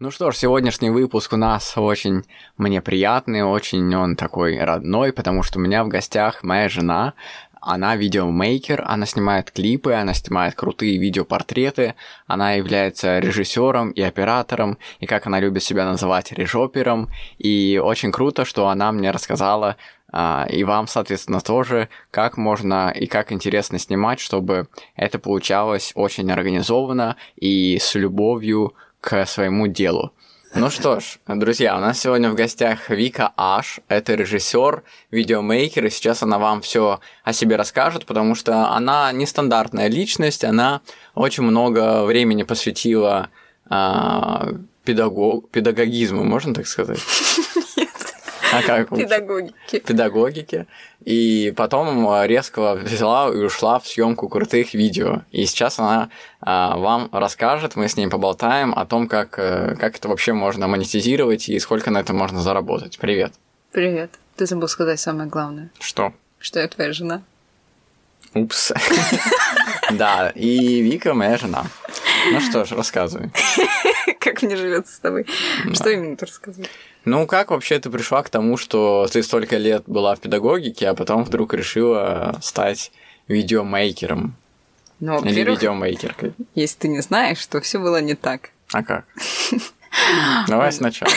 [0.00, 2.22] Ну что ж, сегодняшний выпуск у нас очень
[2.56, 7.14] мне приятный, очень он такой родной, потому что у меня в гостях моя жена,
[7.60, 11.96] она видеомейкер, она снимает клипы, она снимает крутые видеопортреты,
[12.28, 17.08] она является режиссером и оператором, и как она любит себя называть, режопером.
[17.38, 19.76] И очень круто, что она мне рассказала,
[20.12, 26.30] а, и вам, соответственно, тоже, как можно и как интересно снимать, чтобы это получалось очень
[26.30, 30.12] организованно и с любовью к своему делу.
[30.54, 35.90] Ну что ж, друзья, у нас сегодня в гостях Вика Аш, это режиссер, видеомейкер, и
[35.90, 40.80] сейчас она вам все о себе расскажет, потому что она нестандартная личность, она
[41.14, 43.28] очень много времени посвятила
[43.68, 44.48] а,
[44.84, 46.98] педагог, педагогизму, можно так сказать?
[48.52, 48.88] А как?
[48.90, 49.78] Педагогики.
[49.80, 50.66] Педагогики.
[51.04, 55.22] И потом резко взяла и ушла в съемку крутых видео.
[55.30, 56.10] И сейчас она
[56.40, 60.66] а, вам расскажет, мы с ней поболтаем о том, как, э, как это вообще можно
[60.66, 62.98] монетизировать и сколько на это можно заработать.
[62.98, 63.32] Привет.
[63.72, 64.10] Привет.
[64.36, 65.70] Ты забыл сказать самое главное.
[65.80, 66.12] Что?
[66.38, 67.22] Что я твоя жена.
[68.34, 68.72] Упс.
[69.90, 71.64] Да, и Вика моя жена.
[72.32, 73.30] Ну что ж, рассказывай.
[74.20, 75.26] Как мне живется с тобой?
[75.72, 76.70] Что именно ты рассказываешь?
[77.04, 80.94] Ну, как вообще ты пришла к тому, что ты столько лет была в педагогике, а
[80.94, 82.92] потом вдруг решила стать
[83.28, 84.36] видеомейкером?
[85.00, 86.34] Ну, Или видеомейкеркой?
[86.54, 88.50] Если ты не знаешь, то все было не так.
[88.72, 89.06] А как?
[90.48, 91.10] Давай сначала.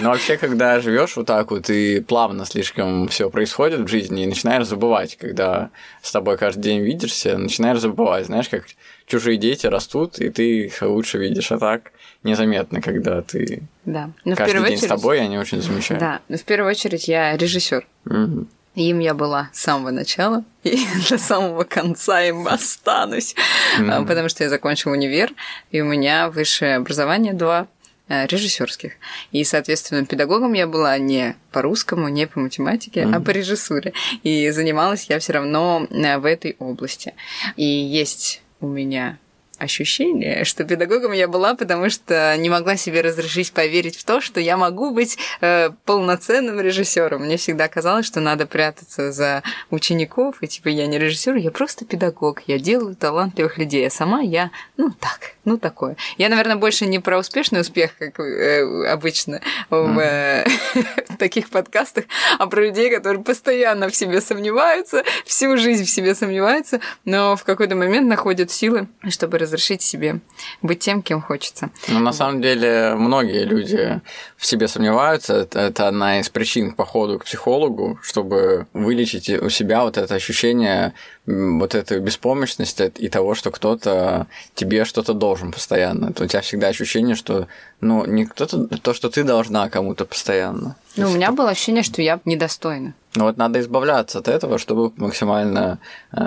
[0.00, 4.26] Но вообще, когда живешь вот так вот и плавно слишком все происходит в жизни, и
[4.26, 5.70] начинаешь забывать, когда
[6.02, 8.26] с тобой каждый день видишься, начинаешь забывать.
[8.26, 8.64] Знаешь, как
[9.06, 14.10] чужие дети растут, и ты их лучше видишь, а так незаметно, когда ты да.
[14.24, 14.82] Но каждый день очередь...
[14.82, 16.00] с тобой, они очень замечают.
[16.00, 17.86] Да, но в первую очередь я режиссер.
[18.06, 18.46] Угу.
[18.74, 20.78] Им я была с самого начала и
[21.08, 23.34] до самого конца им останусь,
[23.78, 25.32] mm потому что я закончила универ,
[25.70, 27.68] и у меня высшее образование два
[28.08, 28.92] э, режиссерских.
[29.32, 33.94] И, соответственно, педагогом я была не по русскому, не по математике, mm а по режиссуре.
[34.24, 37.14] И занималась я все равно э, в этой области.
[37.56, 39.18] И есть у меня
[39.58, 44.40] ощущение, что педагогом я была, потому что не могла себе разрешить поверить в то, что
[44.40, 47.22] я могу быть э, полноценным режиссером.
[47.22, 51.84] Мне всегда казалось, что надо прятаться за учеников, и типа я не режиссер, я просто
[51.84, 55.96] педагог, я делаю талантливых людей, а сама я, ну так, ну такое.
[56.18, 59.40] Я, наверное, больше не про успешный успех, как э, обычно
[59.70, 60.46] в э,
[61.18, 62.04] таких подкастах,
[62.38, 67.44] а про людей, которые постоянно в себе сомневаются, всю жизнь в себе сомневаются, но в
[67.44, 70.20] какой-то момент находят силы, чтобы разрешить себе
[70.62, 71.70] быть тем, кем хочется.
[71.88, 74.00] Ну, на самом деле, многие люди
[74.36, 75.48] в себе сомневаются.
[75.52, 80.92] Это одна из причин к походу к психологу, чтобы вылечить у себя вот это ощущение
[81.26, 86.10] вот этой беспомощности и того, что кто-то тебе что-то должен постоянно.
[86.10, 87.48] Это у тебя всегда ощущение, что
[87.80, 90.76] ну, не кто-то, то, что ты должна кому-то постоянно.
[90.96, 92.94] Ну, у меня было ощущение, что я недостойна.
[93.16, 95.78] Ну вот надо избавляться от этого, чтобы максимально
[96.12, 96.20] э,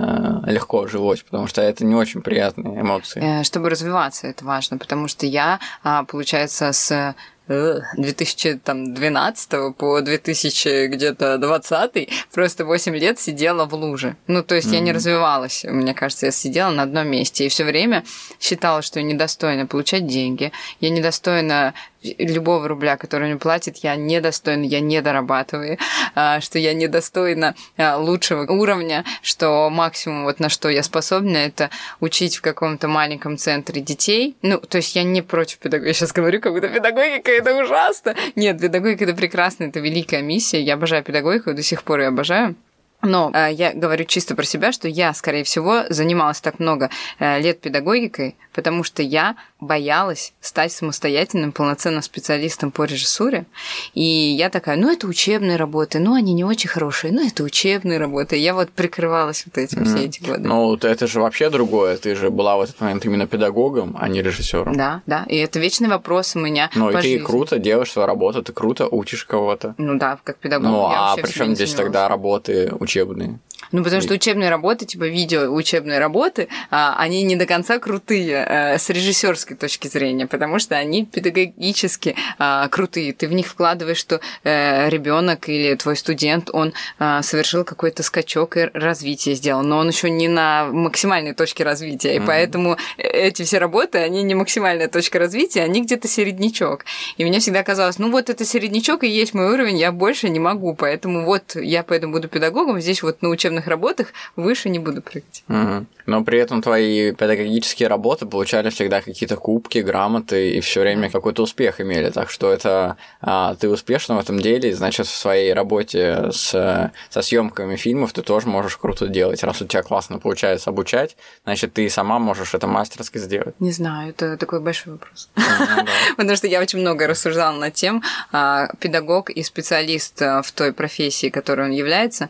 [0.47, 3.21] легко жилось, потому что это не очень приятные эмоции.
[3.21, 7.15] Э, чтобы развиваться, это важно, потому что я, а, получается, с
[7.49, 14.15] 2012 по 2000 где-то 20 просто 8 лет сидела в луже.
[14.27, 14.75] Ну, то есть mm-hmm.
[14.75, 15.65] я не развивалась.
[15.67, 18.03] Мне кажется, я сидела на одном месте и все время
[18.39, 24.63] считала, что я недостойна получать деньги, я недостойна любого рубля, который мне платит, я недостойна,
[24.63, 25.77] я не дорабатываю,
[26.15, 31.69] а, что я недостойна а, лучшего уровня, что максимум, вот на что я способна, это
[31.99, 34.35] учить в каком-то маленьком центре детей.
[34.41, 35.89] Ну, то есть я не против педагогики.
[35.89, 38.15] Я сейчас говорю, как будто педагогика это ужасно.
[38.35, 40.61] Нет, педагогика это прекрасно, это великая миссия.
[40.61, 42.55] Я обожаю педагогику, до сих пор ее обожаю.
[43.01, 46.89] Но э, я говорю чисто про себя, что я, скорее всего, занималась так много
[47.19, 53.45] э, лет педагогикой, потому что я боялась стать самостоятельным, полноценным специалистом по режиссуре.
[53.93, 57.99] И я такая, ну, это учебные работы, ну, они не очень хорошие, ну, это учебные
[57.99, 58.37] работы.
[58.37, 59.85] Я вот прикрывалась вот этим mm-hmm.
[59.85, 60.47] все эти годы.
[60.47, 61.97] Ну, это же вообще другое.
[61.97, 64.75] Ты же была в этот момент именно педагогом, а не режиссером.
[64.75, 65.25] Да, да.
[65.27, 66.69] И это вечный вопрос у меня.
[66.75, 67.25] Ну, и ты жизни.
[67.25, 69.75] круто делаешь свою работу, ты круто учишь кого-то.
[69.77, 70.67] Ну да, как педагог.
[70.67, 73.39] Ну, а при чем здесь тогда работы учебные?
[73.71, 78.43] Ну, потому что учебные работы, типа видео учебные работы, а, они не до конца крутые
[78.43, 83.13] а, с режиссерской точки зрения, потому что они педагогически а, крутые.
[83.13, 88.57] Ты в них вкладываешь, что а, ребенок или твой студент, он а, совершил какой-то скачок
[88.57, 92.25] и развитие сделал, но он еще не на максимальной точке развития, и mm-hmm.
[92.25, 96.85] поэтому эти все работы, они не максимальная точка развития, они где-то середнячок.
[97.17, 100.39] И мне всегда казалось, ну вот это середнячок и есть мой уровень, я больше не
[100.39, 105.01] могу, поэтому вот я поэтому буду педагогом, здесь вот на учебных работах выше не буду
[105.01, 105.43] прыгать.
[105.49, 105.85] Угу.
[106.05, 111.43] Но при этом твои педагогические работы получали всегда какие-то кубки, грамоты и все время какой-то
[111.43, 112.09] успех имели.
[112.09, 117.21] Так что это а, ты успешна в этом деле, значит, в своей работе с, со
[117.21, 119.43] съемками фильмов ты тоже можешь круто делать.
[119.43, 123.55] Раз у тебя классно получается обучать, значит, ты сама можешь это мастерски сделать.
[123.59, 125.29] Не знаю, это такой большой вопрос.
[126.17, 128.01] Потому что я очень много рассуждала над тем,
[128.31, 132.29] а, педагог и специалист а, в той профессии, которой он является,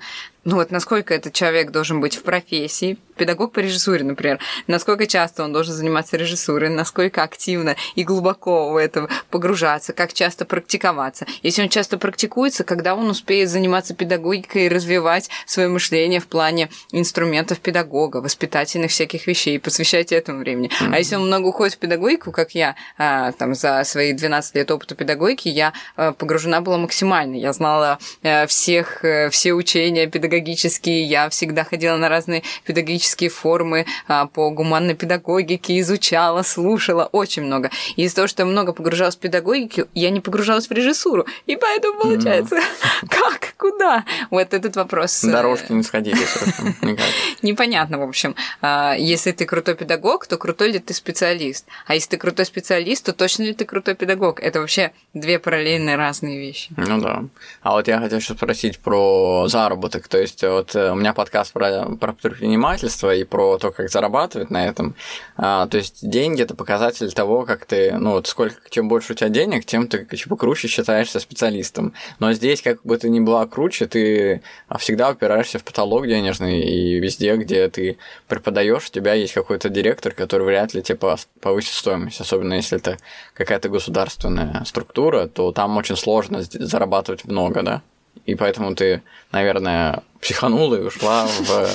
[0.50, 5.44] ну вот насколько этот человек должен быть в профессии, педагог по режиссуре, например, насколько часто
[5.44, 11.26] он должен заниматься режиссурой, насколько активно и глубоко в это погружаться, как часто практиковаться.
[11.44, 16.70] Если он часто практикуется, когда он успеет заниматься педагогикой и развивать свое мышление в плане
[16.92, 20.70] инструментов педагога, воспитательных всяких вещей, посвящать этому времени.
[20.70, 20.94] Mm-hmm.
[20.94, 24.72] А если он много уходит в педагогику, как я, а, там, за свои 12 лет
[24.72, 27.36] опыта педагогики, я а, погружена была максимально.
[27.36, 33.86] Я знала а, всех, все учения педагогические, я всегда ходила на разные педагогические педагогические формы
[34.08, 37.70] а, по гуманной педагогике, изучала, слушала, очень много.
[37.96, 41.26] И из-за того, что я много погружалась в педагогику, я не погружалась в режиссуру.
[41.48, 43.08] И поэтому получается, mm.
[43.10, 44.06] как, куда?
[44.32, 45.24] Вот этот вопрос.
[45.24, 46.38] Э, Дорожки не сходились.
[47.42, 48.36] Непонятно, в общем.
[48.62, 51.66] А, если ты крутой педагог, то крутой ли ты специалист?
[51.88, 54.40] А если ты крутой специалист, то точно ли ты крутой педагог?
[54.40, 56.70] Это вообще две параллельные разные вещи.
[56.78, 57.24] Ну да.
[57.62, 60.08] А вот я хотел еще спросить про заработок.
[60.08, 63.90] То есть вот э, у меня подкаст про, про предпринимательство, творчество и про то, как
[63.90, 64.96] зарабатывать на этом.
[65.38, 69.16] А, то есть деньги это показатель того, как ты, ну вот сколько, чем больше у
[69.16, 71.94] тебя денег, тем ты типа круче считаешься специалистом.
[72.20, 74.42] Но здесь, как бы ты ни была круче, ты
[74.80, 77.98] всегда упираешься в потолок денежный, и везде, где ты
[78.28, 80.98] преподаешь, у тебя есть какой-то директор, который вряд ли тебе
[81.42, 82.98] повысит стоимость, особенно если это
[83.34, 87.82] какая-то государственная структура, то там очень сложно зарабатывать много, да?
[88.26, 89.02] И поэтому ты,
[89.32, 91.70] наверное, психанула и ушла в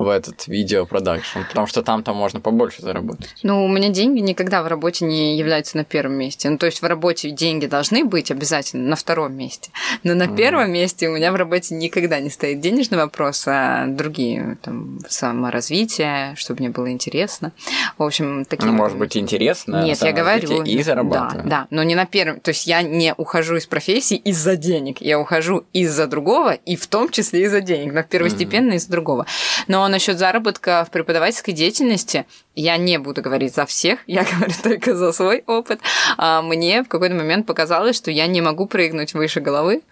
[0.00, 3.34] в этот видеопродакшн, потому что там-то можно побольше заработать.
[3.42, 6.48] Ну, у меня деньги никогда в работе не являются на первом месте.
[6.48, 9.70] Ну, то есть в работе деньги должны быть обязательно на втором месте.
[10.02, 10.36] Но на mm-hmm.
[10.36, 16.34] первом месте у меня в работе никогда не стоит денежный вопрос, а другие, там, саморазвитие,
[16.36, 17.52] чтобы мне было интересно.
[17.98, 18.70] В общем, такие...
[18.70, 19.84] Ну, может быть, интересно.
[19.84, 20.62] Нет, я говорю...
[20.62, 21.44] И зарабатываю.
[21.44, 22.40] Да, да, но не на первом...
[22.40, 25.02] То есть я не ухожу из профессии из-за денег.
[25.02, 28.76] Я ухожу из-за другого, и в том числе из-за денег, но первостепенно mm-hmm.
[28.76, 29.26] из-за другого.
[29.68, 34.52] Но но насчет заработка в преподавательской деятельности я не буду говорить за всех, я говорю
[34.62, 35.80] только за свой опыт.
[36.16, 39.82] А мне в какой-то момент показалось, что я не могу прыгнуть выше головы.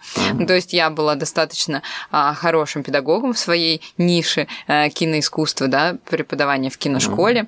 [0.47, 1.81] То есть я была достаточно
[2.11, 7.47] а, хорошим педагогом в своей нише а, киноискусства, да, преподавания в киношколе.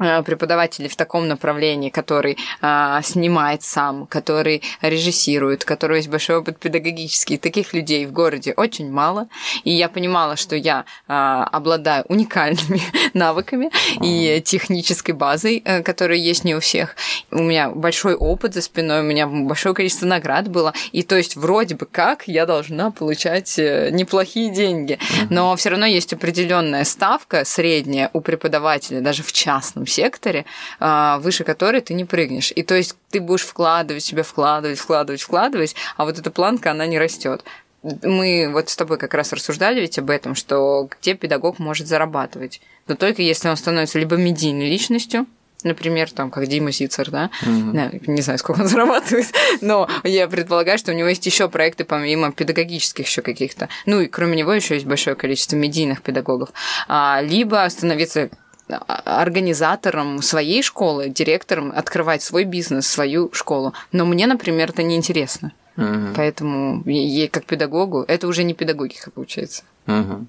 [0.00, 6.36] Э, преподавателей в таком направлении, который а, снимает сам, который режиссирует, у которого есть большой
[6.36, 7.36] опыт педагогический.
[7.36, 9.28] Таких людей в городе очень мало.
[9.64, 12.80] И я понимала, что я а, обладаю уникальными
[13.14, 16.94] навыками и технической базой, а, которая есть не у всех.
[17.32, 20.74] У меня большой опыт за спиной, у меня большое количество наград было.
[20.92, 25.00] И то есть вроде бы как я должна получать э, неплохие деньги.
[25.28, 30.44] Но все равно есть определенная ставка средняя у преподавателя, даже в частном секторе,
[30.80, 32.52] а, выше которой ты не прыгнешь.
[32.54, 36.86] И то есть ты будешь вкладывать себя, вкладывать, вкладывать, вкладывать, а вот эта планка, она
[36.86, 37.44] не растет.
[37.82, 42.60] Мы вот с тобой как раз рассуждали ведь об этом, что где педагог может зарабатывать.
[42.86, 45.26] Но только если он становится либо медийной личностью,
[45.62, 47.30] например, там, как Дима Сицер, да?
[47.42, 47.72] Mm-hmm.
[47.72, 49.26] да, не знаю, сколько он зарабатывает,
[49.60, 53.68] но я предполагаю, что у него есть еще проекты помимо педагогических еще каких-то.
[53.86, 56.50] Ну и кроме него еще есть большое количество медийных педагогов.
[56.88, 58.30] А, либо становиться
[58.68, 63.72] организатором своей школы, директором, открывать свой бизнес, свою школу.
[63.92, 65.52] Но мне, например, это неинтересно.
[65.76, 66.14] Угу.
[66.16, 69.62] Поэтому ей как педагогу это уже не педагогика получается.
[69.86, 70.26] Угу.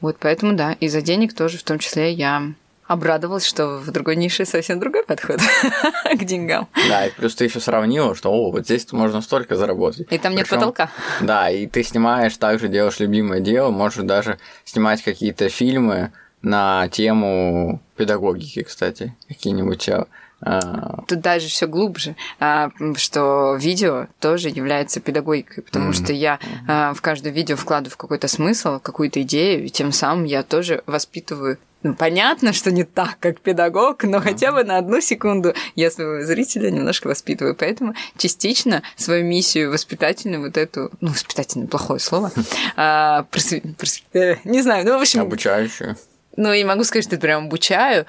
[0.00, 2.42] Вот поэтому да, из-за денег тоже в том числе я
[2.90, 5.38] обрадовалась, что в другой нише совсем другой подход
[6.12, 6.66] к деньгам.
[6.88, 10.08] Да, и плюс ты еще сравнила, что о, вот здесь можно столько заработать.
[10.10, 10.90] И там нет Причем, потолка.
[11.20, 16.10] Да, и ты снимаешь, также делаешь любимое дело, можешь даже снимать какие-то фильмы,
[16.42, 19.88] на тему педагогики, кстати, какие-нибудь
[20.42, 21.04] А...
[21.06, 26.04] Тут даже все глубже, а, что видео тоже является педагогикой, потому mm-hmm.
[26.04, 30.42] что я а, в каждое видео вкладываю какой-то смысл, какую-то идею, и тем самым я
[30.42, 35.54] тоже воспитываю ну, понятно, что не так, как педагог, но хотя бы на одну секунду
[35.76, 37.54] я своего зрителя немножко воспитываю.
[37.54, 42.32] Поэтому частично свою миссию воспитательную, вот эту, ну, воспитательное плохое слово,
[42.76, 43.24] а.
[44.12, 45.20] Э, не знаю, ну, в общем...
[45.20, 45.96] Обучающую.
[46.36, 48.06] Ну, и могу сказать, что прям обучаю.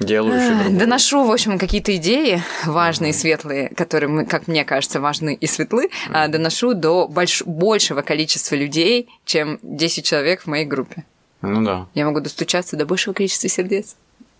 [0.00, 3.14] Делающий э, Доношу, в общем, какие-то идеи важные, mm-hmm.
[3.14, 6.28] светлые, которые, как мне кажется, важны и светлы, mm-hmm.
[6.28, 7.42] доношу до больш...
[7.44, 11.04] большего количества людей, чем 10 человек в моей группе.
[11.42, 11.86] Ну да.
[11.94, 13.96] Я могу достучаться до большего количества сердец.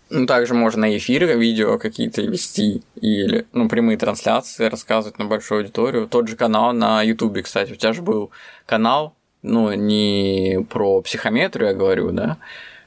[0.09, 6.07] Ну, также можно эфиры, видео какие-то вести, или, ну, прямые трансляции рассказывать на большую аудиторию.
[6.07, 7.71] Тот же канал на Ютубе, кстати.
[7.71, 8.29] У тебя же был
[8.67, 12.37] канал, ну, не про психометрию я говорю, да,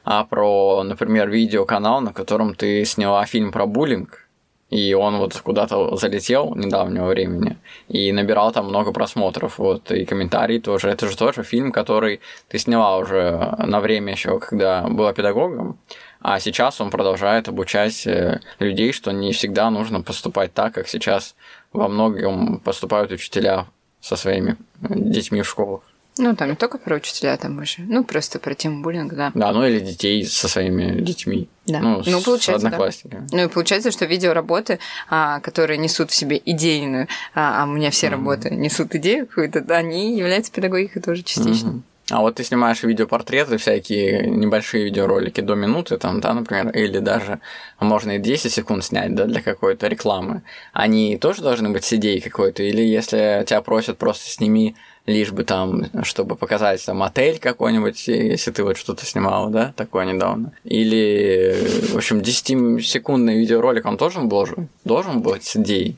[0.09, 4.27] а про, например, видеоканал, на котором ты сняла фильм про буллинг,
[4.71, 7.57] и он вот куда-то залетел недавнего времени
[7.89, 10.89] и набирал там много просмотров, вот, и комментарии тоже.
[10.89, 15.77] Это же тоже фильм, который ты сняла уже на время еще, когда была педагогом,
[16.21, 21.35] а сейчас он продолжает обучать э, людей, что не всегда нужно поступать так, как сейчас
[21.71, 23.67] во многом поступают учителя
[24.01, 25.81] со своими детьми в школах.
[26.19, 29.31] Ну, там не только про учителя, там уже, ну, просто про тему буллинга, да.
[29.33, 31.47] Да, ну или детей со своими детьми.
[31.65, 31.79] Да.
[31.79, 33.27] Ну, ну получается, с одноклассниками.
[33.29, 33.37] Да.
[33.37, 37.89] Ну и получается, что видеоработы, а, которые несут в себе идейную, а, а у меня
[37.89, 38.11] все mm-hmm.
[38.11, 41.69] работы несут идею какую-то, да, они являются педагогикой тоже частично.
[41.69, 41.81] Mm-hmm.
[42.11, 47.39] А вот ты снимаешь видеопортреты, всякие небольшие видеоролики до минуты, там, да, например, или даже
[47.79, 50.41] можно и 10 секунд снять, да, для какой-то рекламы.
[50.73, 52.63] Они тоже должны быть с идеей какой-то?
[52.63, 54.75] Или если тебя просят просто сними
[55.05, 60.05] лишь бы там, чтобы показать там отель какой-нибудь, если ты вот что-то снимал, да, такое
[60.05, 60.51] недавно.
[60.63, 61.55] Или,
[61.91, 64.47] в общем, 10-секундный видеоролик, он должен был,
[64.83, 65.97] должен быть с идеей.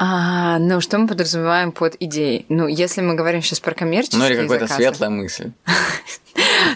[0.00, 2.46] А, ну, что мы подразумеваем под идеей?
[2.48, 5.52] Ну, если мы говорим сейчас про коммерческие Ну, или какая-то светлая мысль.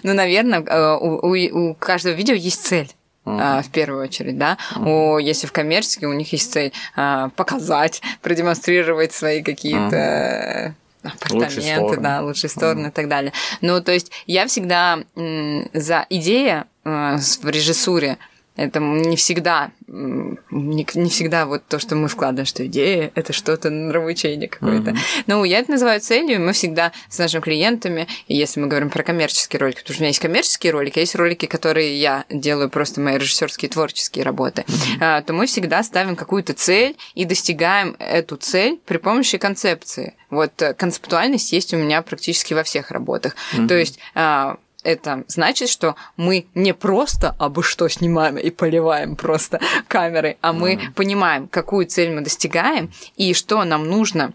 [0.03, 2.91] Ну, наверное, э, у каждого видео есть цель.
[3.25, 3.63] Uh-huh.
[3.63, 4.59] в первую очередь, да.
[4.75, 5.15] Uh-huh.
[5.15, 10.75] У, если в коммерческой, у них есть цель а, показать, продемонстрировать свои какие-то
[11.05, 12.89] апартаменты, да, лучшие стороны mm.
[12.89, 13.33] и так далее.
[13.61, 18.19] Ну, то есть я всегда за идея э, в режиссуре
[18.57, 23.71] это не всегда, не, не всегда вот то, что мы вкладываем, что идея– это что-то
[23.71, 24.91] нравоучение какое-то.
[24.91, 25.25] Mm-hmm.
[25.27, 29.03] Ну, я это называю целью, и мы всегда с нашими клиентами, если мы говорим про
[29.03, 32.69] коммерческие ролики, потому что у меня есть коммерческие ролики, а есть ролики, которые я делаю
[32.69, 35.23] просто мои режиссерские творческие работы, mm-hmm.
[35.23, 40.15] то мы всегда ставим какую-то цель и достигаем эту цель при помощи концепции.
[40.29, 43.35] Вот э, концептуальность есть у меня практически во всех работах.
[43.53, 43.69] Mm-hmm.
[43.69, 49.61] То есть а, это значит, что мы не просто абы что снимаем и поливаем просто
[49.89, 50.93] камерой, а мы mm-hmm.
[50.95, 54.33] понимаем, какую цель мы достигаем и что нам нужно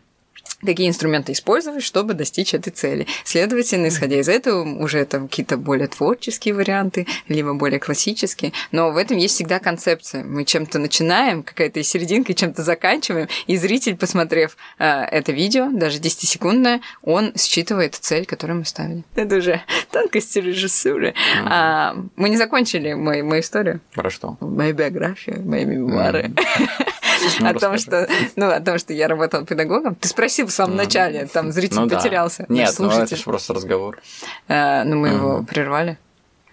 [0.64, 3.08] какие инструменты использовать, чтобы достичь этой цели.
[3.24, 8.98] Следовательно, исходя из этого, уже там какие-то более творческие варианты, либо более классические, но в
[8.98, 10.24] этом есть всегда концепция.
[10.24, 16.82] Мы чем-то начинаем, какая-то серединка, чем-то заканчиваем, и зритель, посмотрев э, это видео, даже 10-секундное,
[17.04, 19.04] он считывает цель, которую мы ставили.
[19.16, 19.62] Это уже
[19.92, 21.10] тонкости режиссуры.
[21.10, 21.48] Mm-hmm.
[21.50, 23.82] А, мы не закончили мою, мою историю.
[23.94, 24.38] Про что?
[24.40, 26.34] Мою биографию, мои мемуары.
[26.36, 26.97] Mm-hmm.
[27.40, 29.96] Ну, о том, что, ну, о том, что я работала педагогом.
[29.96, 32.46] Ты спросил в самом начале, там зритель ну потерялся.
[32.50, 34.00] Нет, ну это же просто разговор.
[34.48, 35.98] Э, ну, мы его прервали.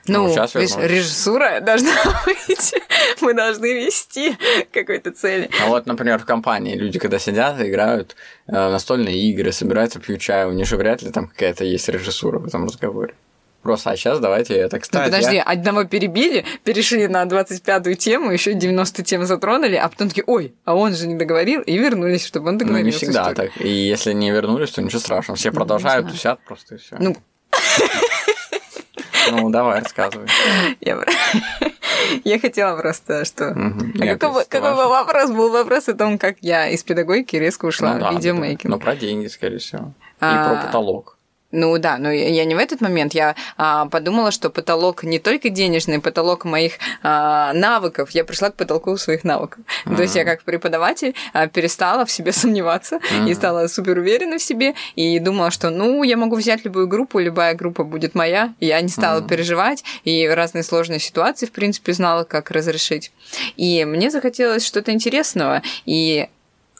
[0.06, 1.90] Ну, ну видишь, режиссура должна
[2.26, 2.74] быть.
[3.20, 4.36] Мы должны вести
[4.70, 5.48] какой-то цели.
[5.62, 8.14] А вот, например, в компании люди, когда сидят и играют
[8.46, 12.38] э, настольные игры, собираются, пьют чай, у них же вряд ли там какая-то есть режиссура
[12.38, 13.14] в этом разговоре.
[13.64, 15.10] Просто, а сейчас давайте это, кстати.
[15.10, 15.42] Ну, подожди, я...
[15.42, 20.74] одного перебили, перешли на 25-ю тему, еще 90 тем затронули, а потом такие, ой, а
[20.74, 22.84] он же не договорил, и вернулись, чтобы он договорил.
[22.84, 23.58] Ну, не всегда так.
[23.58, 25.38] И если не вернулись, то ничего страшного.
[25.38, 26.96] Все ну, продолжают, тусят просто и все.
[26.98, 27.16] Ну,
[29.30, 30.28] ну, давай, рассказывай.
[30.82, 31.02] Я,
[32.24, 33.48] я хотела просто, что...
[33.48, 34.02] Угу.
[34.02, 35.30] А какой, какой был вопрос?
[35.30, 38.70] Был вопрос о том, как я из педагогики резко ушла ну, да, в видеомейкинг.
[38.70, 39.94] Ну, про деньги, скорее всего.
[40.20, 40.34] А...
[40.34, 41.13] И про потолок.
[41.54, 43.14] Ну да, но я не в этот момент.
[43.14, 48.10] Я а, подумала, что потолок не только денежный, потолок моих а, навыков.
[48.10, 49.60] Я пришла к потолку своих навыков.
[49.86, 49.96] Mm-hmm.
[49.96, 53.30] То есть я как преподаватель а, перестала в себе сомневаться mm-hmm.
[53.30, 57.20] и стала супер уверена в себе и думала, что ну я могу взять любую группу,
[57.20, 58.52] любая группа будет моя.
[58.58, 59.28] И я не стала mm-hmm.
[59.28, 63.12] переживать и разные сложные ситуации в принципе знала, как разрешить.
[63.56, 66.28] И мне захотелось что-то интересного и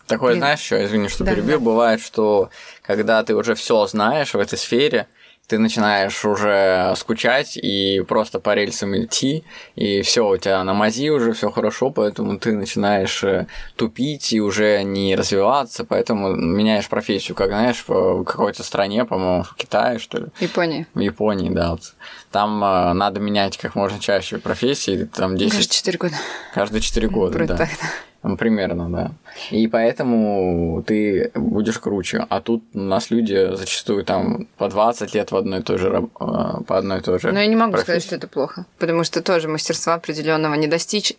[0.07, 0.41] Такое, Блин.
[0.41, 1.65] знаешь, что, извини, что да, перебью, да.
[1.65, 2.51] бывает, что
[2.87, 5.09] когда ты уже все знаешь в этой сфере,
[5.47, 11.11] ты начинаешь уже скучать и просто по рельсам идти, и все у тебя на мази
[11.11, 17.35] уже все хорошо, поэтому ты начинаешь э, тупить и уже не развиваться, поэтому меняешь профессию,
[17.37, 20.27] как знаешь, в какой-то стране, по-моему, в Китае, что ли.
[20.41, 20.87] Японии.
[20.95, 21.73] В Японии, да.
[21.73, 21.95] Вот.
[22.35, 25.53] Там э, надо менять как можно чаще профессии, там 10...
[25.53, 26.15] Каждые 4 года.
[26.53, 27.59] Каждые 4 года, Вроде да.
[27.59, 27.89] так, да.
[28.25, 29.13] Ну, Примерно, да.
[29.53, 32.27] И поэтому ты будешь круче.
[32.29, 36.09] А тут у нас люди зачастую там по 20 лет в одной и той же,
[36.19, 38.07] э, по одной и той же Но я не могу сказать, профессии.
[38.09, 41.15] что это плохо, потому что тоже мастерства определенного не достичь,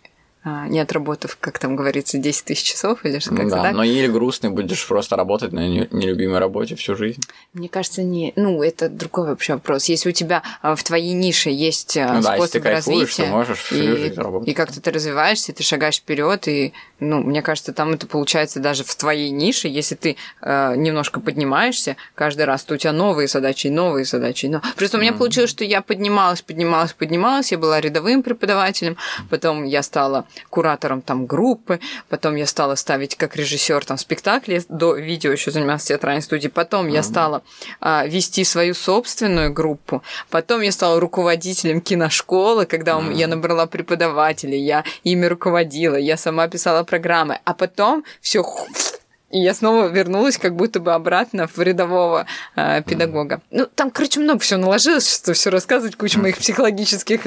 [0.46, 3.74] не отработав, как там говорится, 10 тысяч часов или что как-то да, так.
[3.74, 7.20] но или грустный будешь просто работать на не- нелюбимой работе всю жизнь.
[7.52, 8.32] Мне кажется, не.
[8.36, 9.86] Ну, это другой вообще вопрос.
[9.86, 13.24] Если у тебя а, в твоей нише есть а, Ну да, если ты способ развития,
[13.24, 14.48] ты можешь всю и, жизнь работать.
[14.48, 18.84] и как-то ты развиваешься, ты шагаешь вперед, и, ну, мне кажется, там это получается даже
[18.84, 23.66] в твоей нише, если ты э, немножко поднимаешься каждый раз, то у тебя новые задачи,
[23.66, 24.46] новые задачи.
[24.46, 24.62] Но...
[24.76, 28.96] Просто у меня получилось, что я поднималась, поднималась, поднималась, я была рядовым преподавателем,
[29.28, 34.94] потом я стала куратором там группы, потом я стала ставить как режиссер там спектакли, до
[34.94, 37.42] видео еще занималась в театральной студии, потом я стала
[37.80, 44.60] а, вести свою собственную группу, потом я стала руководителем киношколы, когда у- я набрала преподавателей,
[44.60, 48.44] я ими руководила, я сама писала программы, а потом все
[49.30, 53.40] и я снова вернулась как будто бы обратно в рядового э, педагога.
[53.50, 57.26] Ну, там, короче, много всего наложилось, что все рассказывать, куча моих психологических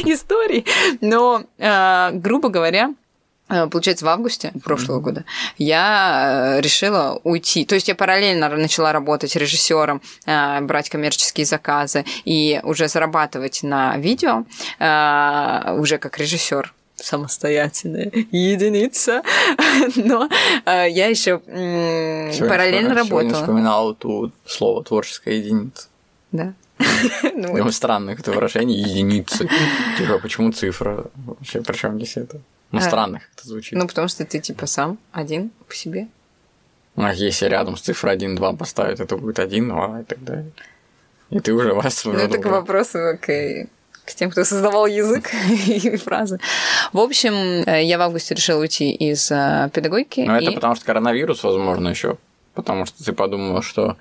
[0.04, 0.64] историй.
[1.00, 2.94] Но, э, грубо говоря,
[3.48, 5.24] э, Получается, в августе прошлого года
[5.58, 7.64] я э, решила уйти.
[7.64, 14.44] То есть я параллельно начала работать режиссером, брать коммерческие заказы и уже зарабатывать на видео
[15.80, 19.22] уже как режиссер самостоятельная единица.
[19.96, 20.28] Но
[20.64, 23.34] э, я еще параллельно работала.
[23.34, 25.88] вспоминал ту слово творческая единица.
[26.32, 26.54] Да.
[27.34, 29.48] Ну, Ну, странное это выражение единицы.
[29.98, 31.06] Типа, почему цифра?
[31.14, 32.40] Вообще, при чем здесь это?
[32.72, 32.82] Ну, А.
[32.82, 33.78] странно как это звучит.
[33.78, 36.08] Ну, потому что ты типа сам один по себе.
[36.96, 40.50] А если рядом с цифрой 1, 2 поставить, это будет 1, 2 и так далее.
[41.30, 43.26] И ты уже вас Ну, это к вопросу к,
[44.04, 45.30] к тем, кто создавал язык
[45.66, 46.38] и фразы.
[46.92, 47.34] В общем,
[47.66, 50.20] э, я в августе решила уйти из э, педагогики.
[50.20, 52.16] Но это потому что коронавирус, возможно, еще.
[52.54, 53.96] Потому что ты подумал, что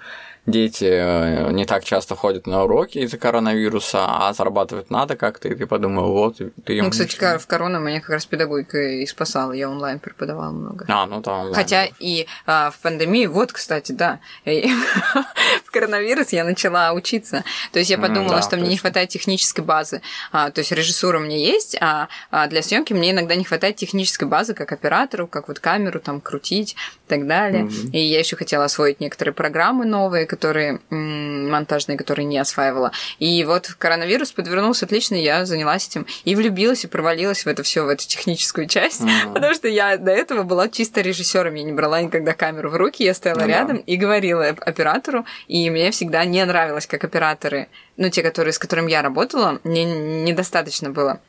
[0.46, 5.56] дети э, не так часто ходят на уроки из-за коронавируса, а зарабатывать надо как-то, и
[5.56, 9.52] ты подумал, вот, ты Ну, кстати, в корону меня как раз педагогика и спасала.
[9.54, 10.86] Я онлайн преподавала много.
[10.88, 11.40] А, ну там.
[11.40, 11.56] ладно.
[11.56, 17.44] Хотя и а, в пандемии, вот, кстати, да, в коронавирус я начала учиться.
[17.72, 20.02] То есть я подумала, да, что мне не хватает технической базы.
[20.32, 23.76] А, то есть режиссура у меня есть, а, а для съемки мне иногда не хватает
[23.78, 27.64] технической базы, как оператору, как вот камеру там крутить и так далее.
[27.64, 27.92] Мгм.
[27.92, 32.92] И я еще хотела освоить некоторые программы новые, которые м, монтажные, которые не осваивала.
[33.20, 37.86] И вот коронавирус подвернулся отлично, я занялась этим и влюбилась и провалилась в это все,
[37.86, 39.02] в эту техническую часть.
[39.02, 39.34] Мгм.
[39.34, 43.04] Потому что я до этого была чисто режиссером, я не брала никогда камеру в руки,
[43.04, 43.48] я стояла да.
[43.48, 48.60] рядом и говорила оператору, и мне всегда не нравилось, как операторы, ну, те, которые, с
[48.60, 51.20] которыми я работала, мне недостаточно было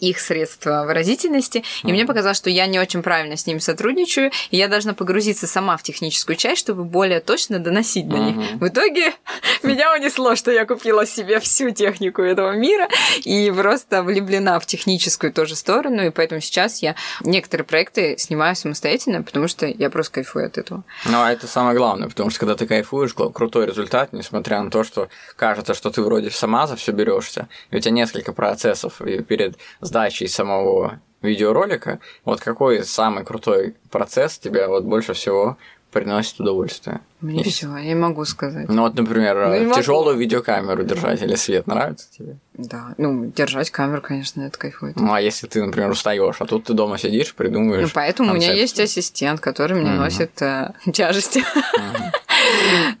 [0.00, 4.56] их средства выразительности, и мне показалось, что я не очень правильно с ними сотрудничаю, и
[4.56, 8.60] я должна погрузиться сама в техническую часть, чтобы более точно доносить до них.
[8.60, 9.14] В итоге
[9.62, 12.88] меня унесло, что я купила себе всю технику этого мира
[13.24, 19.22] и просто влюблена в техническую тоже сторону, и поэтому сейчас я некоторые проекты снимаю самостоятельно,
[19.22, 20.84] потому что я просто кайфую от этого.
[21.04, 24.84] Ну, а это самое главное, потому что когда ты кайфуешь, крутой результат, несмотря на то,
[24.84, 29.58] что кажется, что ты вроде сама за все берешься, и у тебя несколько процессов перед
[29.88, 35.56] сдачей самого видеоролика, вот какой самый крутой процесс тебя вот больше всего
[35.90, 37.00] приносит удовольствие?
[37.20, 37.56] Мне Есть?
[37.56, 38.68] все, я не могу сказать.
[38.68, 39.74] Ну вот, например, Ну, не могу.
[39.80, 42.36] тяжелую видеокамеру держать или свет нравится тебе?
[42.54, 44.96] Да, ну, держать камеру, конечно, это кайфует.
[44.96, 47.82] Ну а если ты, например, устаешь, а тут ты дома сидишь, придумываешь.
[47.88, 48.62] Ну, поэтому у меня концепцию.
[48.62, 49.98] есть ассистент, который мне Мгм.
[50.02, 51.42] носит э, тяжести.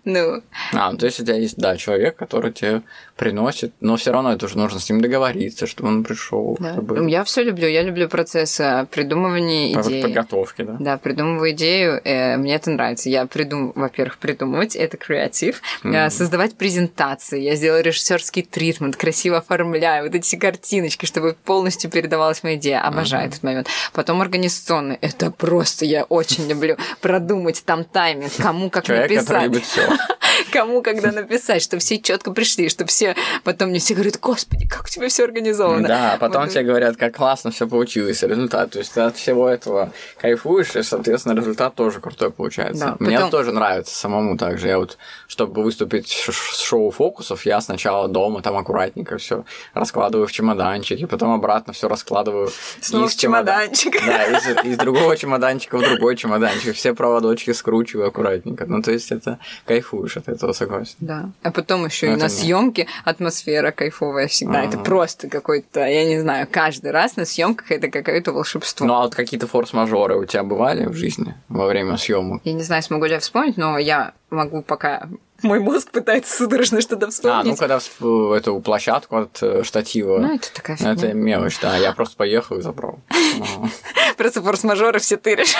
[0.04, 2.82] Ну, А, ну то есть у тебя есть, да, человек, который тебе
[3.16, 6.74] приносит, но все равно это уже нужно с ним договориться, чтобы он пришел, да.
[6.74, 10.02] чтобы я все люблю, я люблю процесс э, придумывания по идеи.
[10.02, 10.76] подготовке, да.
[10.78, 13.10] Да, придумываю идею, э, мне это нравится.
[13.10, 16.10] Я придум, во-первых, придумывать, это креатив, Мгм.
[16.10, 17.40] создавать презентации.
[17.40, 22.80] Я сделаю режиссерский тритмент, красиво оформляю вот эти картиночки, чтобы полностью передавалась моя идея.
[22.80, 23.66] Обожаю этот момент.
[23.92, 24.96] Потом организационный.
[25.00, 29.26] Это просто я очень люблю продумать там тайминг, кому как Человек, написать.
[29.44, 29.82] Любит все.
[30.52, 34.84] кому когда написать, что все четко пришли, что все потом мне все говорят, господи, как
[34.84, 35.86] у тебя все организовано.
[35.88, 36.52] Да, а потом вот.
[36.52, 38.70] тебе говорят, как классно все получилось, результат.
[38.70, 42.84] То есть ты от всего этого кайфуешь, и, соответственно, результат тоже крутой получается.
[42.84, 43.30] Да, Мне потом...
[43.30, 44.68] тоже нравится самому также.
[44.68, 50.32] Я вот, чтобы выступить с шоу фокусов, я сначала дома там аккуратненько все раскладываю в
[50.32, 53.98] чемоданчик, и потом обратно все раскладываю Снова из чемоданчика.
[54.04, 56.74] Да, из, из другого чемоданчика в другой чемоданчик.
[56.74, 58.66] Все проводочки скручиваю аккуратненько.
[58.66, 60.94] Ну, то есть это кайфуешь от этого, согласен.
[61.00, 61.30] Да.
[61.42, 64.64] А потом еще и на съемке атмосфера кайфовая всегда.
[64.64, 68.86] Это просто какой-то, я не знаю, каждый раз на съемках это какое-то волшебство.
[68.86, 72.42] Ну, а вот какие-то форс-мажоры у тебя бывали в жизни во время съемок?
[72.44, 75.08] Я не знаю, смогу ли я вспомнить, но я могу пока
[75.42, 77.40] мой мозг пытается судорожно что-то вспомнить.
[77.40, 80.18] А, ну когда в эту площадку от э, штатива.
[80.18, 80.92] Ну, это такая фигня.
[80.92, 81.76] Это мелочь, да.
[81.76, 82.98] Я просто поехал и забрал.
[84.16, 85.56] Просто форс-мажоры все ты решаешь.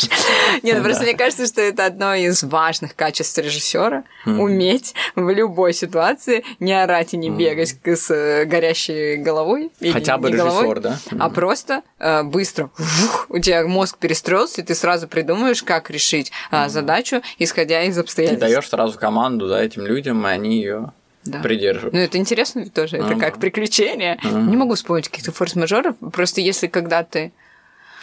[0.62, 6.44] Нет, просто мне кажется, что это одно из важных качеств режиссера уметь в любой ситуации
[6.60, 9.72] не орать и не бегать с э, горящей головой.
[9.92, 10.98] Хотя бы режиссер, да?
[11.18, 12.70] А просто э, быстро
[13.28, 16.30] у тебя мозг перестроился, и ты сразу придумаешь, как решить
[16.68, 18.44] задачу, исходя из обстоятельств.
[18.46, 20.92] Ты даешь сразу команду команду, да, этим людям, и они ее
[21.24, 21.40] да.
[21.40, 21.94] придерживают.
[21.94, 24.18] Ну, это интересно ведь тоже, это как приключение.
[24.22, 27.32] Не могу вспомнить каких-то форс-мажоров, просто если когда ты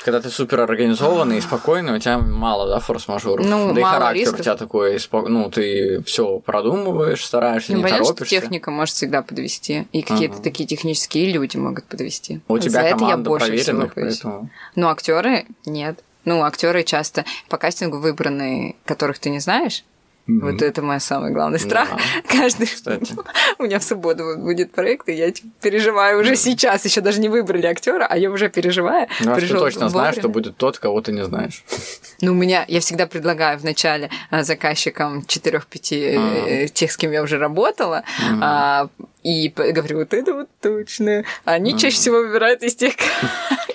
[0.04, 3.46] когда ты супер организованный и спокойный, у тебя мало, да, форс-мажоров.
[3.46, 4.40] Ну, да и характер рисков.
[4.42, 5.00] у тебя такой,
[5.30, 8.36] ну, ты все продумываешь, стараешься, ну, не понятно, торопишься.
[8.36, 10.44] Что техника может всегда подвести, и какие-то uh-huh.
[10.44, 12.42] такие технические люди могут подвести.
[12.50, 14.50] У тебя За команда это я больше проверенных, поэтому...
[14.76, 16.04] Ну, актеры нет.
[16.26, 19.86] Ну, актеры часто по кастингу выбраны, которых ты не знаешь,
[20.28, 20.40] Mm-hmm.
[20.40, 21.90] Вот это мой самый главный страх.
[21.90, 21.98] Да.
[22.40, 23.14] Каждый Кстати.
[23.60, 26.36] у меня в субботу будет проект, и я типа, переживаю уже mm-hmm.
[26.36, 29.08] сейчас, еще даже не выбрали актера, а я уже переживаю.
[29.20, 31.64] Ну, а ты точно знаешь, что будет тот, кого ты не знаешь.
[32.22, 36.68] Ну, у меня я всегда предлагаю вначале а, заказчикам 4-5 mm-hmm.
[36.68, 38.90] тех, с кем я уже работала, mm-hmm.
[39.24, 41.26] и говорю, вот это вот точно.
[41.44, 41.78] Они mm-hmm.
[41.78, 42.94] чаще всего выбирают из тех,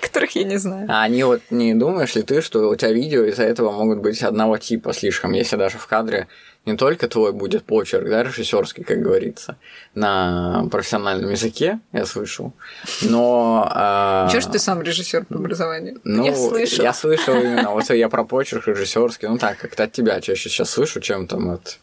[0.09, 0.87] которых я не знаю.
[0.89, 4.21] А они вот не думаешь ли ты, что у тебя видео из-за этого могут быть
[4.23, 6.27] одного типа слишком, если даже в кадре
[6.65, 9.57] не только твой будет почерк, да, режиссерский, как говорится,
[9.95, 12.53] на профессиональном языке, я слышал,
[13.01, 13.71] но...
[13.73, 15.99] Э, Чего ж ты сам режиссер по образованию?
[16.03, 16.83] Ну, я слышал.
[16.83, 20.69] Я слышал именно, вот я про почерк режиссерский, ну так, как-то от тебя чаще сейчас
[20.69, 21.79] слышу, чем там от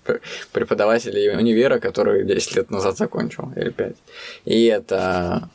[0.53, 3.97] преподавателей универа, который 10 лет назад закончил, или 5.
[4.45, 5.49] И это...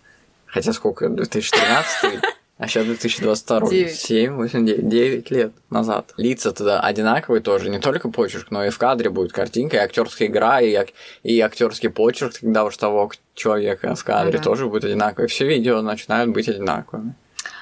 [0.48, 2.22] Хотя сколько, 2013
[2.62, 3.70] а сейчас 2022.
[3.70, 3.96] 9.
[3.96, 6.14] 7, 8, 9, 9 лет назад.
[6.18, 10.28] Лица тогда одинаковые тоже, не только почерк, но и в кадре будет картинка, и актерская
[10.28, 10.78] игра, и,
[11.24, 14.44] и актерский почерк тогда уж того человека в кадре ага.
[14.44, 15.28] тоже будет одинаковый.
[15.28, 17.16] Все видео начинают быть одинаковыми.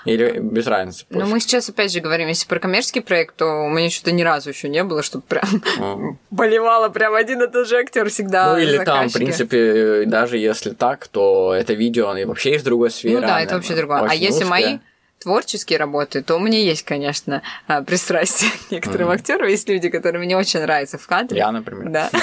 [0.03, 1.05] Или без разницы?
[1.09, 4.23] Ну, мы сейчас опять же говорим, если про коммерческий проект, то у меня что-то ни
[4.23, 8.53] разу еще не было, чтобы прям болевало прям один и тот же актер всегда.
[8.53, 12.91] Ну, или там, в принципе, даже если так, то это видео и вообще из другой
[12.91, 13.21] сферы.
[13.21, 14.05] Ну да, это вообще другое.
[14.09, 14.79] А если мои
[15.19, 19.15] творческие работы, то у меня есть, конечно, а, пристрастие к некоторым mm-hmm.
[19.15, 19.47] актерам.
[19.47, 21.37] Есть люди, которые мне очень нравятся в кадре.
[21.37, 21.89] Я, например.
[21.89, 22.09] Да.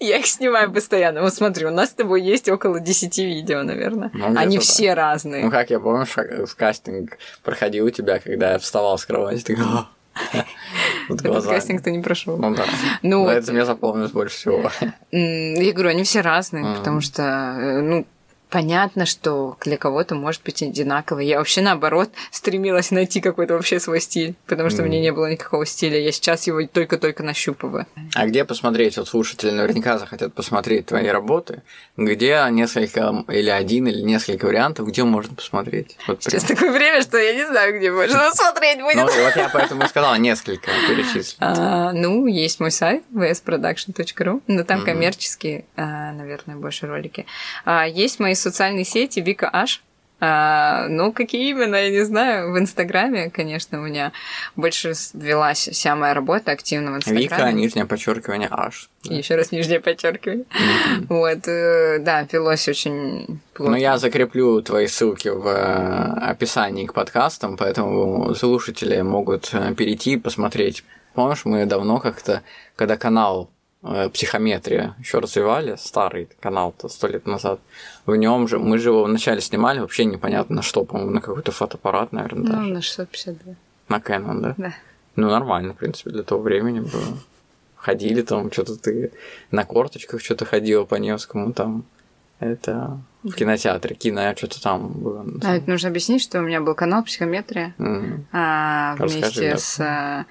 [0.00, 1.22] Я их снимаю постоянно.
[1.22, 4.10] Вот смотри, у нас с тобой есть около 10 видео, наверное.
[4.12, 4.96] Ну, Они все так.
[4.96, 5.44] разные.
[5.44, 9.56] Ну, как я помню, в кастинг проходил у тебя, когда я вставал с кровати, ты
[11.08, 12.36] вот Этот кастинг ты не прошел.
[12.38, 12.64] Ну да.
[13.02, 14.70] Ну, Но это мне запомнилось больше всего.
[15.10, 18.06] Я говорю, они все разные, потому что, э, ну,
[18.56, 21.18] понятно, что для кого-то может быть одинаково.
[21.18, 24.86] Я вообще, наоборот, стремилась найти какой-то вообще свой стиль, потому что mm.
[24.86, 26.00] мне не было никакого стиля.
[26.00, 27.86] Я сейчас его только-только нащупываю.
[28.14, 28.96] А где посмотреть?
[28.96, 31.64] Вот слушатели наверняка захотят посмотреть твои работы.
[31.98, 35.98] Где несколько, или один, или несколько вариантов, где можно посмотреть?
[36.06, 36.56] Вот сейчас прям.
[36.56, 38.96] такое время, что я не знаю, где можно посмотреть будет.
[38.96, 41.36] Ну, вот я поэтому и сказала несколько перечислить.
[41.40, 47.26] А, ну, есть мой сайт vsproduction.ru, но там коммерческие, а, наверное, больше ролики.
[47.66, 49.82] А, есть мои социальные сети Вика Аш.
[50.18, 52.52] А, ну, какие именно, я не знаю.
[52.52, 54.12] В Инстаграме, конечно, у меня
[54.54, 57.24] больше велась вся моя работа активно в Инстаграме.
[57.24, 58.48] Вика, нижнее подчеркивание.
[58.48, 58.70] Да.
[59.14, 60.44] Еще раз нижнее подчеркивание.
[60.44, 61.06] Mm-hmm.
[61.10, 63.74] Вот, э, да, велось очень плотно.
[63.74, 70.12] Ну, я закреплю твои ссылки в э, описании к подкастам, поэтому слушатели могут э, перейти
[70.12, 70.82] и посмотреть.
[71.12, 72.42] Помнишь, мы давно как-то,
[72.76, 73.50] когда канал
[74.12, 77.60] психометрия еще развивали, старый канал-то сто лет назад.
[78.04, 81.52] В нем же, мы же его вначале снимали, вообще непонятно на что, по-моему, на какой-то
[81.52, 82.72] фотоаппарат, наверное, ну, даже.
[82.72, 83.54] на 652.
[83.88, 84.54] На Canon, да?
[84.56, 84.74] Да.
[85.16, 87.18] Ну, нормально, в принципе, для того времени было.
[87.76, 89.12] Ходили там, что-то ты
[89.50, 91.84] на корточках что-то ходила по Невскому, там
[92.40, 95.24] Это в кинотеатре, кино, что-то там было.
[95.42, 98.20] А, это нужно объяснить, что у меня был канал «Психометрия» mm-hmm.
[98.32, 100.26] а, вместе Расскажи, с а,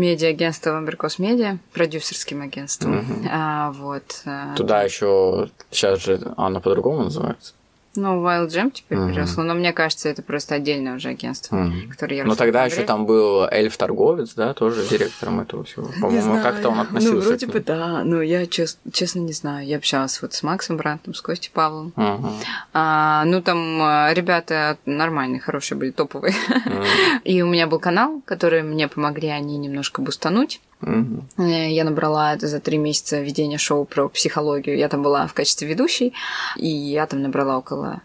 [0.00, 3.00] медиа-агентством Аберкос Медиа, продюсерским агентством.
[3.00, 3.28] Mm-hmm.
[3.30, 4.22] А, вот.
[4.24, 7.54] А, Туда еще сейчас же оно по-другому называется.
[7.96, 9.08] Ну, Wild Jam теперь угу.
[9.08, 11.74] переросло, но мне кажется, это просто отдельное уже агентство, угу.
[11.90, 15.90] которое я Но тогда еще там был эльф-торговец, да, тоже директором этого всего.
[16.00, 17.16] По-моему, как-то он относился.
[17.16, 19.66] Ну, вроде бы да, но я чест, честно не знаю.
[19.66, 21.92] Я общалась вот с Максом Брантом, с Костей Павлом.
[21.96, 22.28] Угу.
[22.74, 26.34] А, ну, там а, ребята нормальные, хорошие были, топовые.
[26.48, 26.84] Угу.
[27.24, 30.60] И у меня был канал, который мне помогли они немножко бустануть.
[30.82, 31.42] Угу.
[31.46, 34.76] Я набрала это за три месяца ведения шоу про психологию.
[34.76, 36.14] Я там была в качестве ведущей,
[36.56, 38.02] и я там набрала около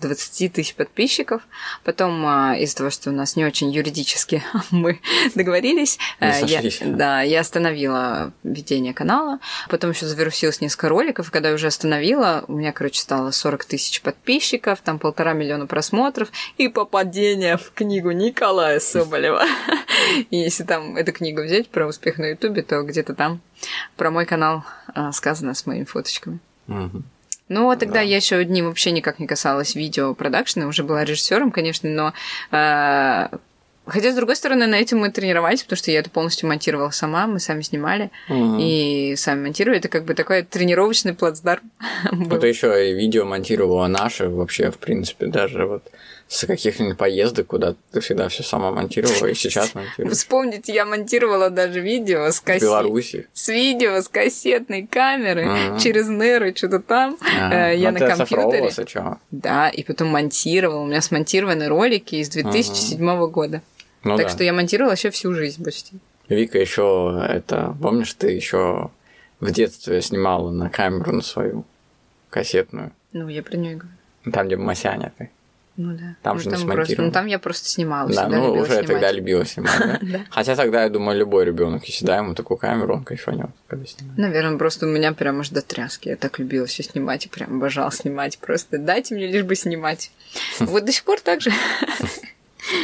[0.00, 1.42] 20 тысяч подписчиков.
[1.84, 5.00] Потом а, из-за того, что у нас не очень юридически мы
[5.34, 9.40] договорились, э, я, да, я остановила ведение канала.
[9.68, 11.28] Потом еще завирусилось несколько роликов.
[11.28, 15.66] И когда я уже остановила, у меня, короче, стало 40 тысяч подписчиков, там полтора миллиона
[15.66, 19.44] просмотров и попадение в книгу Николая Соболева.
[20.30, 23.40] И если там эту книгу взять про успех на Ютубе, то где-то там
[23.96, 26.38] про мой канал а, сказано с моими фоточками.
[26.68, 27.02] Угу.
[27.48, 28.00] Ну, а тогда да.
[28.00, 32.12] я еще одним вообще никак не касалась видео продакшена, уже была режиссером, конечно, но
[32.50, 33.28] э,
[33.88, 37.26] Хотя, с другой стороны, на этом мы тренировались, потому что я это полностью монтировала сама,
[37.26, 38.58] мы сами снимали угу.
[38.60, 39.78] и сами монтировали.
[39.78, 41.62] Это как бы такой тренировочный плацдарм.
[42.30, 45.90] Это еще и видео монтировала наше вообще, в принципе, даже вот
[46.28, 50.16] с каких-нибудь поездок, куда ты всегда все сама монтировала и сейчас монтируешь.
[50.16, 52.62] Вспомните, я монтировала даже видео с кассет...
[52.62, 53.26] Беларуси.
[53.32, 55.80] С видео, с кассетной камеры uh-huh.
[55.80, 57.14] через неры, что-то там.
[57.14, 57.74] Uh-huh.
[57.74, 58.70] Я ну, на компьютере.
[58.70, 59.18] Сначала.
[59.30, 60.82] Да, и потом монтировала.
[60.82, 63.30] У меня смонтированы ролики из 2007 uh-huh.
[63.30, 63.62] года.
[64.04, 64.32] Ну, так да.
[64.32, 65.96] что я монтировала еще всю жизнь почти.
[66.28, 68.90] Вика еще это, помнишь, ты еще
[69.40, 71.64] в детстве снимала на камеру на свою
[72.28, 72.92] кассетную.
[73.14, 73.96] Ну, я про нее говорю.
[74.30, 75.30] Там, где Масяня ты.
[75.78, 76.16] Ну да.
[76.22, 78.12] Там ну, же там просто, Ну там я просто снимала.
[78.12, 78.86] Да, ну уже снимать.
[78.88, 80.24] тогда любила снимать, да?
[80.28, 84.18] Хотя тогда, я думаю, любой ребенок, если дай ему такую камеру, он кайфанет, когда снимает.
[84.18, 86.08] Наверное, просто у меня прям аж до тряски.
[86.08, 88.38] Я так любила все снимать и прям обожала снимать.
[88.38, 90.10] Просто дайте мне лишь бы снимать.
[90.58, 91.52] Вот до сих пор так же.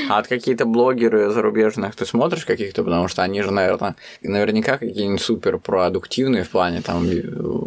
[0.09, 5.23] А от какие-то блогеры зарубежных ты смотришь каких-то, потому что они же, наверное, наверняка какие-нибудь
[5.23, 7.07] супер продуктивные в плане там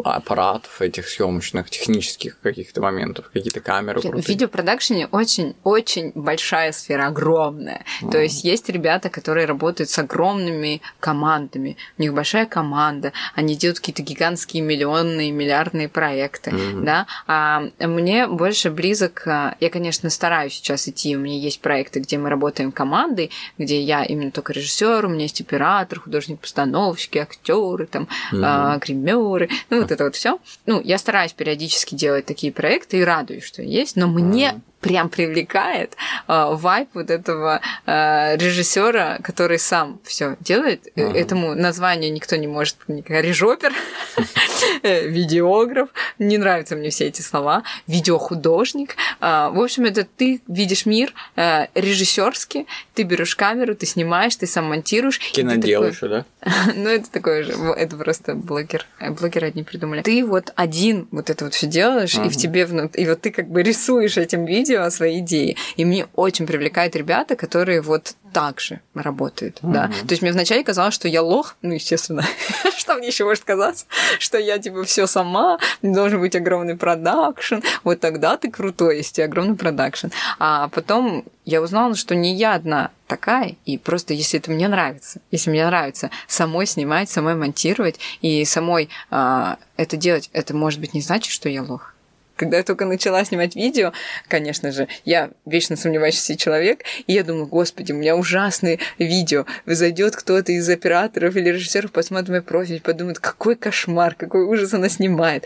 [0.04, 4.02] аппаратов этих съемочных, технических каких-то моментов, какие-то камеры.
[4.02, 7.84] В видеопродакшене очень-очень большая сфера, огромная.
[8.02, 8.12] Mm.
[8.12, 11.78] То есть есть ребята, которые работают с огромными командами.
[11.98, 16.84] У них большая команда, они делают какие-то гигантские миллионные, миллиардные проекты, mm-hmm.
[16.84, 17.08] да.
[17.28, 22.18] А мне больше близок, а, я, конечно, стараюсь сейчас идти, у меня есть проекты, где
[22.18, 28.08] мы работаем командой, где я именно только режиссер, у меня есть оператор, художник-постановщики, актеры, там,
[28.32, 28.42] mm-hmm.
[28.44, 30.40] а, гримеры, ну вот это вот все.
[30.66, 35.10] Ну, я стараюсь периодически делать такие проекты и радуюсь, что есть, но мне mm-hmm прям
[35.10, 35.96] привлекает
[36.28, 40.88] э, вайп вот этого э, режиссера, который сам все делает.
[40.96, 41.14] Uh-huh.
[41.14, 43.74] Этому названию никто не может режопер,
[44.84, 45.90] э, видеограф.
[46.20, 47.64] Не нравятся мне все эти слова.
[47.88, 48.96] Видеохудожник.
[49.20, 54.48] Э, в общем, это ты видишь мир э, режиссерски, ты берешь камеру, ты снимаешь, ты
[54.48, 55.20] сам монтируешь.
[55.20, 56.26] Кинодел еще, да?
[56.76, 57.54] ну, это такое же.
[57.54, 58.86] Это просто блогер.
[59.00, 60.02] Блогеры одни придумали.
[60.02, 63.32] Ты вот один вот это вот все делаешь, и в тебе внутри, и вот ты
[63.32, 65.58] как бы рисуешь этим видео, видео, свои идеи.
[65.78, 69.72] И мне очень привлекают ребята, которые вот так же работают, mm-hmm.
[69.72, 69.88] да.
[69.88, 72.24] То есть мне вначале казалось, что я лох, ну, естественно,
[72.78, 73.86] что мне еще может казаться,
[74.20, 79.56] что я, типа, все сама, должен быть огромный продакшн, вот тогда ты крутой, если огромный
[79.56, 80.08] продакшн.
[80.40, 85.22] А потом я узнала, что не я одна такая, и просто если это мне нравится,
[85.32, 90.94] если мне нравится самой снимать, самой монтировать и самой а, это делать, это может быть
[90.94, 91.94] не значит, что я лох.
[92.38, 93.92] Когда я только начала снимать видео,
[94.30, 99.46] конечно же, я вечно сомневающийся человек, и я думаю, господи, у меня ужасные видео.
[99.66, 104.88] Зайдет кто-то из операторов или режиссеров, посмотрит мой профиль, подумает, какой кошмар, какой ужас она
[104.88, 105.46] снимает.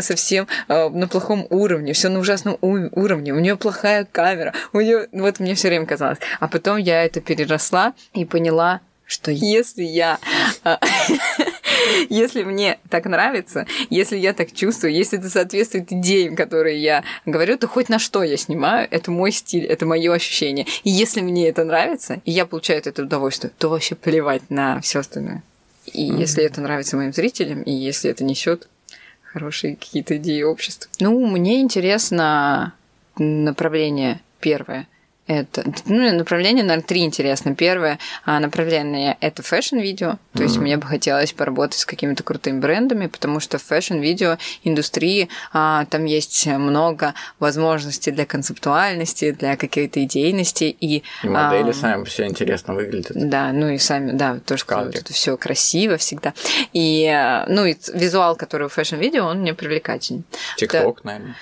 [0.00, 5.08] Совсем э, на плохом уровне, все на ужасном уровне, у нее плохая камера, у нее,
[5.12, 6.18] вот мне все время казалось.
[6.38, 10.18] А потом я это переросла и поняла, что если я
[10.64, 10.80] а,
[12.08, 17.58] если мне так нравится, если я так чувствую, если это соответствует идеям, которые я говорю,
[17.58, 20.66] то хоть на что я снимаю, это мой стиль, это мое ощущение.
[20.84, 25.00] И если мне это нравится, и я получаю это удовольствие, то вообще плевать на все
[25.00, 25.42] остальное.
[25.86, 26.18] И mm-hmm.
[26.18, 28.68] если это нравится моим зрителям, и если это несет
[29.22, 30.90] хорошие какие-то идеи общества.
[31.00, 32.72] Ну, мне интересно
[33.18, 34.88] направление первое.
[35.26, 37.54] Это ну, направление, наверное, три интересно.
[37.54, 40.18] Первое а, направление это fashion-видео.
[40.32, 40.42] То mm-hmm.
[40.42, 45.84] есть мне бы хотелось поработать с какими-то крутыми брендами, потому что в fashion-видео индустрии а,
[45.86, 50.64] там есть много возможностей для концептуальности, для какой-то идейности.
[50.64, 53.12] И, и модели а, сами все интересно выглядят.
[53.14, 56.34] Да, ну и сами, да, тоже это все красиво всегда.
[56.72, 60.24] И, ну и визуал, который в фэшн-видео, он мне привлекательный.
[60.56, 61.36] Тикток, наверное.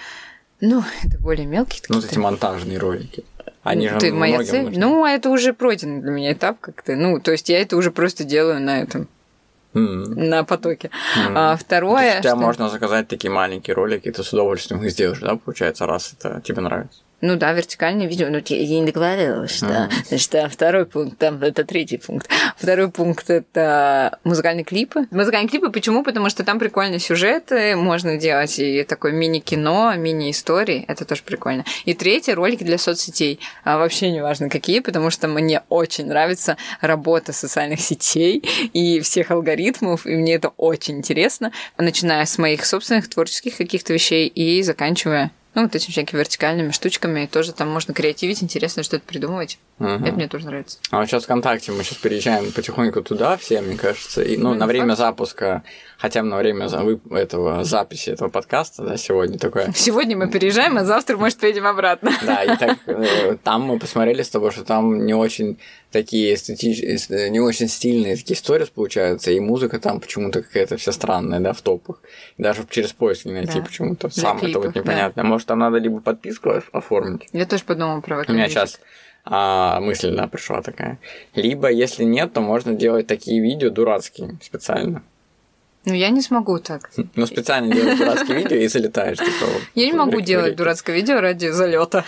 [0.61, 1.83] Ну, это более мелкие.
[1.89, 3.25] Ну, эти монтажные ролики.
[3.65, 4.67] Они же Ты моя цель?
[4.67, 4.81] Нужны.
[4.81, 6.95] Ну, а это уже пройденный для меня этап как-то.
[6.95, 9.09] Ну, то есть я это уже просто делаю на этом.
[9.73, 10.15] Mm.
[10.15, 10.91] На потоке.
[11.17, 11.33] Mm.
[11.35, 12.19] А, второе.
[12.19, 12.37] У тебя что...
[12.37, 16.61] можно заказать такие маленькие ролики, ты с удовольствием их сделаешь, да, получается, раз это тебе
[16.61, 17.01] нравится.
[17.27, 18.29] Ну да, вертикальное видео.
[18.29, 19.65] Ну, я не договорила, что...
[19.65, 19.91] Mm.
[20.09, 22.29] Значит, а второй пункт, там, это третий пункт.
[22.59, 25.07] Второй пункт– это музыкальные клипы.
[25.11, 26.03] Музыкальные клипы почему?
[26.03, 31.65] Потому что там прикольные сюжеты, можно делать и такое мини-кино, мини-истории, это тоже прикольно.
[31.87, 33.41] И третий– ролики для соцсетей.
[33.65, 38.43] А вообще не важно какие, потому что мне очень нравится работа социальных сетей
[38.75, 44.29] и всех алгоритмов, и мне это очень интересно, начиная с моих собственных творческих каких-то вещей
[44.29, 47.27] и заканчивая ну, вот этими всякими вертикальными штучками.
[47.27, 49.59] Тоже там можно креативить, интересно что-то придумывать.
[49.79, 49.89] Угу.
[49.89, 50.79] Это мне тоже нравится.
[50.91, 54.23] А вот сейчас ВКонтакте мы сейчас переезжаем потихоньку туда все, мне кажется.
[54.23, 54.99] И, ну, ну на время факт.
[54.99, 55.63] запуска,
[55.99, 56.67] хотя бы на время
[57.11, 59.73] этого записи этого подкаста, да, сегодня такое.
[59.75, 62.13] Сегодня мы переезжаем, а завтра, может, поедем обратно.
[62.23, 65.59] Да, и так э, там мы посмотрели с тобой, что там не очень
[65.95, 71.39] такие эстетические, не очень стильные такие истории получаются, и музыка там почему-то какая-то вся странная,
[71.39, 72.01] да, в топах.
[72.37, 73.65] Даже через поиск не найти да.
[73.65, 74.11] почему-то.
[74.11, 75.23] Сам клипов, это вот непонятно.
[75.23, 75.29] Да.
[75.29, 77.29] Может, там надо либо подписку оформить.
[77.33, 78.81] Я тоже подумала про У меня сейчас
[79.25, 80.99] а, мысль, да, пришла такая.
[81.37, 85.05] Либо, если нет, то можно делать такие видео дурацкие специально.
[85.87, 86.91] Ну, я не смогу так.
[87.15, 89.19] Ну, специально делать дурацкие видео и залетаешь.
[89.19, 92.05] Типа, я не могу делать дурацкое видео ради залета.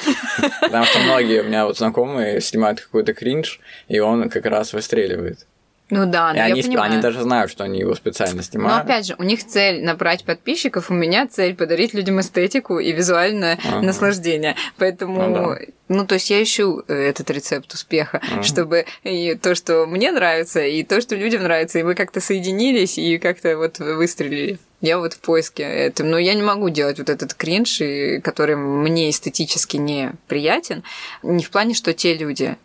[0.61, 5.47] Потому что многие у меня вот знакомые снимают какой-то кринж, и он как раз выстреливает.
[5.89, 6.93] Ну да, но и они, понимаю.
[6.93, 8.77] они даже знают, что они его специально снимают.
[8.77, 12.91] Но опять же, у них цель набрать подписчиков, у меня цель подарить людям эстетику и
[12.91, 13.83] визуальное ага.
[13.83, 14.57] наслаждение.
[14.79, 15.59] Поэтому, ну, да.
[15.89, 18.43] ну то есть я ищу э, этот рецепт успеха, ага.
[18.43, 22.99] чтобы и то, что мне нравится, и то, что людям нравится, и мы как-то соединились
[22.99, 24.59] и как-то вот выстрелили.
[24.81, 26.07] Я вот в поиске этого.
[26.07, 27.81] Но я не могу делать вот этот кринж,
[28.23, 30.83] который мне эстетически не приятен.
[31.23, 32.57] Не в плане, что те люди,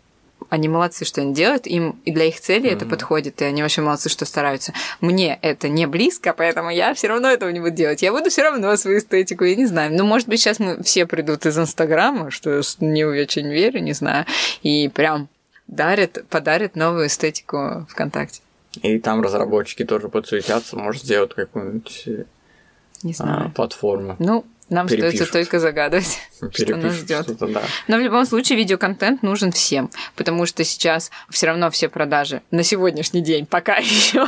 [0.52, 2.74] они молодцы, что они делают, им и для их цели mm-hmm.
[2.74, 4.74] это подходит, и они вообще молодцы, что стараются.
[5.00, 8.02] Мне это не близко, поэтому я все равно этого не буду делать.
[8.02, 9.94] Я буду все равно свою эстетику, я не знаю.
[9.94, 14.26] Ну, может быть, сейчас мы все придут из Инстаграма, что не очень верю, не знаю,
[14.62, 15.30] и прям
[15.68, 18.42] дарят, подарят новую эстетику ВКонтакте.
[18.82, 22.26] И там разработчики тоже подсуетятся, может сделать какую-нибудь
[23.02, 23.46] не знаю.
[23.46, 24.16] А, платформу.
[24.18, 25.12] Ну, нам Перепишут.
[25.14, 26.18] остается только загадывать,
[26.52, 27.26] что нас ждет.
[27.38, 27.62] Да.
[27.88, 32.62] Но в любом случае видеоконтент нужен всем, потому что сейчас все равно все продажи на
[32.62, 34.26] сегодняшний день пока еще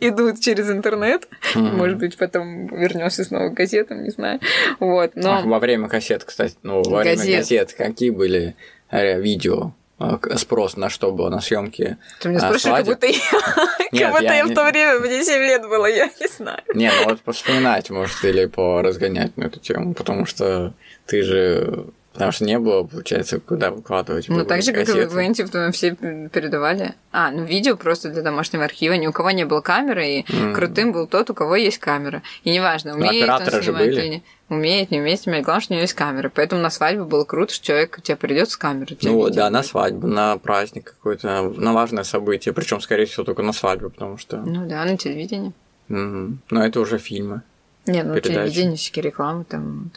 [0.00, 1.28] идут через интернет.
[1.54, 4.40] Может быть, потом вернешься снова к газетам, не знаю.
[4.80, 5.42] Вот, но...
[5.42, 8.56] во время кассет, кстати, ну, во время газет какие были
[8.90, 9.72] э, видео?
[9.98, 11.96] А, спрос на что было, на съемки.
[12.20, 13.12] Ты меня спрашиваешь, как будто я,
[13.92, 16.62] Нет, как будто я, я в то время, мне 7 лет было, я не знаю.
[16.74, 20.74] Не, ну вот вспоминать, может, или поразгонять на эту тему, потому что
[21.06, 24.28] ты же Потому что не было, получается, куда выкладывать.
[24.28, 26.94] Ну, так же, как и в мы все передавали.
[27.12, 28.94] А, ну, видео просто для домашнего архива.
[28.94, 30.54] Ни у кого не было камеры, и mm.
[30.54, 32.22] крутым был тот, у кого есть камера.
[32.42, 35.44] И неважно, ну, умеет он снимать или не умеет, не умеет снимать.
[35.44, 36.30] Главное, что у него есть камера.
[36.34, 38.98] Поэтому на свадьбу было круто, что человек тебе придет с камерой.
[39.02, 42.54] Ну, вот, да, на свадьбу, на праздник какой-то, на важное событие.
[42.54, 44.38] Причем, скорее всего, только на свадьбу, потому что...
[44.38, 45.52] Ну да, на телевидении.
[45.88, 46.38] Угу.
[46.50, 47.42] Но это уже фильмы.
[47.86, 49.90] Не, ну телевидение, всякие рекламы там.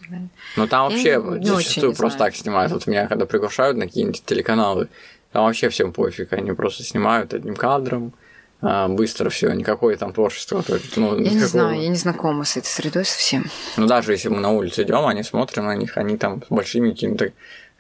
[0.56, 2.32] Ну там вообще Я зачастую просто знаю.
[2.32, 2.72] так снимают.
[2.72, 4.90] Вот меня когда приглашают на какие-нибудь телеканалы,
[5.32, 8.14] там вообще всем пофиг, они просто снимают одним кадром,
[8.62, 10.64] а, быстро все, никакое там творчество.
[10.96, 11.34] Ну, я никакого...
[11.34, 13.46] не знаю, я не знакома с этой средой совсем.
[13.78, 16.92] Ну даже если мы на улице идем, они смотрим на них, они там с большими
[16.92, 17.32] какими-то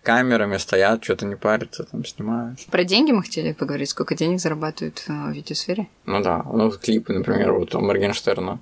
[0.03, 2.65] камерами стоят, что-то не парятся, там снимают.
[2.67, 5.87] Про деньги мы хотели поговорить, сколько денег зарабатывают в видеосфере?
[6.05, 8.59] Ну да, ну клипы, например, вот у Моргенштерна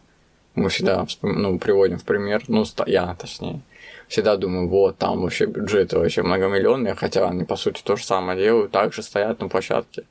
[0.58, 3.62] мы всегда ну, приводим в пример, ну, я точнее,
[4.08, 8.39] всегда думаю, вот, там вообще бюджеты вообще многомиллионные, хотя они, по сути, то же самое
[8.39, 10.04] делают, также стоят на площадке.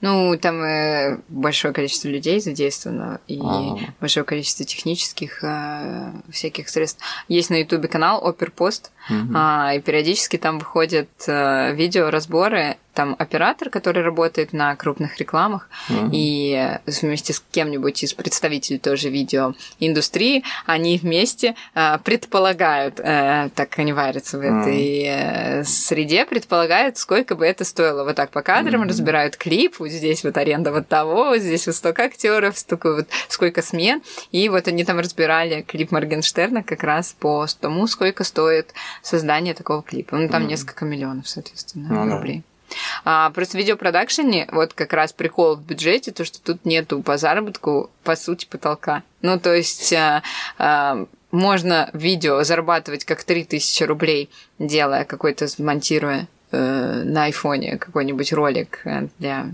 [0.00, 3.78] Ну, там э, большое количество людей задействовано и Ага.
[4.00, 7.02] большое количество технических э, всяких средств.
[7.28, 9.34] Есть на Ютубе канал Оперпост, Мгм.
[9.36, 12.76] а, и периодически там выходят э, видеоразборы.
[12.94, 16.10] Там оператор, который работает на крупных рекламах, Мгм.
[16.12, 23.92] и вместе с кем-нибудь из представителей тоже видеоиндустрии, они вместе э, предполагают, э, так они
[23.92, 28.04] варятся в этой э, среде, предполагают, сколько бы это стоило.
[28.04, 28.88] Вот так по кадрам Мгм.
[28.90, 33.08] разбирают клип, вот здесь вот аренда вот того, вот здесь вот столько актеров, столько вот
[33.28, 34.02] сколько смен.
[34.32, 38.72] И вот они там разбирали клип Моргенштерна как раз по тому, сколько стоит
[39.02, 40.16] создание такого клипа.
[40.16, 40.50] Ну, там Мгм.
[40.50, 42.16] несколько миллионов, соответственно, да.
[42.16, 42.42] рублей.
[43.04, 47.16] А, просто в видеопродакшене вот как раз прикол в бюджете, то, что тут нету по
[47.16, 49.02] заработку, по сути, потолка.
[49.22, 50.22] Ну, то есть а,
[50.58, 58.82] а, можно видео зарабатывать как 3000 рублей, делая какой-то, монтируя э, на айфоне какой-нибудь ролик
[59.18, 59.46] для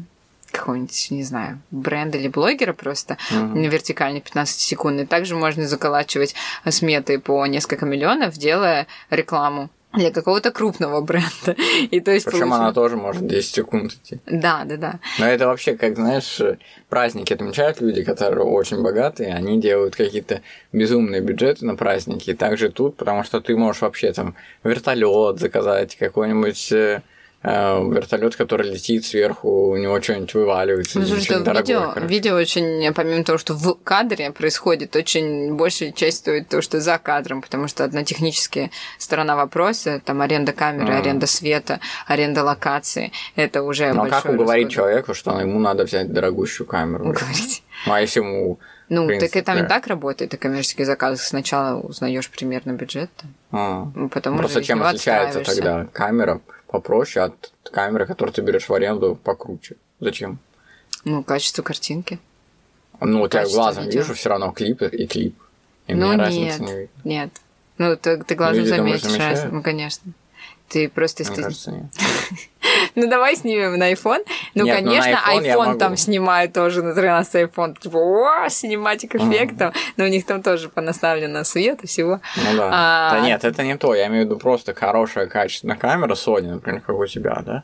[0.53, 3.63] какого-нибудь, не знаю, бренда или блогера просто Мгм.
[3.63, 5.07] вертикальный 15 секундный.
[5.07, 6.35] Также можно заколачивать
[6.69, 11.57] сметы по несколько миллионов, делая рекламу для какого-то крупного бренда.
[11.91, 14.21] И то есть Причем получи- она тоже может 10 секунд идти.
[14.27, 15.01] Да, да, да.
[15.19, 16.41] Но это вообще, как знаешь,
[16.89, 22.31] праздники отмечают люди, которые очень богатые, они делают какие-то безумные бюджеты на праздники.
[22.31, 27.03] И также тут, потому что ты можешь вообще там вертолет заказать, какой-нибудь э,
[27.43, 30.99] вертолет, который летит сверху, у него что-нибудь вываливается.
[30.99, 32.07] Ну, слушай, что дорогое, видео, короче.
[32.07, 36.99] видео очень, помимо того, что в кадре происходит, очень большая часть стоит то, что за
[36.99, 40.99] кадром, потому что одна техническая сторона вопроса, там аренда камеры, А.
[40.99, 44.75] аренда света, аренда локации, это уже Но большой как уговорить расход.
[44.75, 47.09] человека, что ему надо взять дорогущую камеру?
[47.09, 47.63] Уговорить.
[47.87, 48.59] Ну, а если ему...
[48.91, 51.23] Ну, принципе, так и там не так работает, и коммерческие заказы.
[51.23, 53.09] Сначала узнаешь примерно бюджет,
[53.53, 56.41] а, ну, потом Просто уже из чем отличается тогда камера
[56.71, 59.77] попроще от камеры, которую ты берешь в аренду покруче?
[60.01, 60.39] Зачем?
[61.05, 62.19] Ну, качество картинки.
[63.01, 64.01] Ну, вот я Качество глазом видео.
[64.01, 65.35] вижу все равно клип и клип.
[65.87, 66.89] И ну, мне нет, разницы не видно.
[67.05, 67.31] нет.
[67.79, 69.55] Ну, ты, ты глазом Люди, думаешь, заметишь разницу.
[69.55, 70.13] Ну, конечно.
[70.69, 71.23] Ты просто...
[71.23, 71.85] Мне если- кажется, нет.
[72.95, 74.25] Ну, давай снимем на iPhone.
[74.55, 75.79] Ну, Нет, ну, конечно, iPhone я iPhone могу.
[75.79, 80.69] там снимает тоже, на 13 iPhone, типа, о, синематик эффектов, но у них там тоже
[80.69, 82.21] понаставлено свет и всего.
[82.37, 82.71] Ну да.
[82.73, 83.95] А- Да нет, это не то.
[83.95, 87.63] Я имею в виду просто хорошая качественная камера Sony, например, как у тебя, да?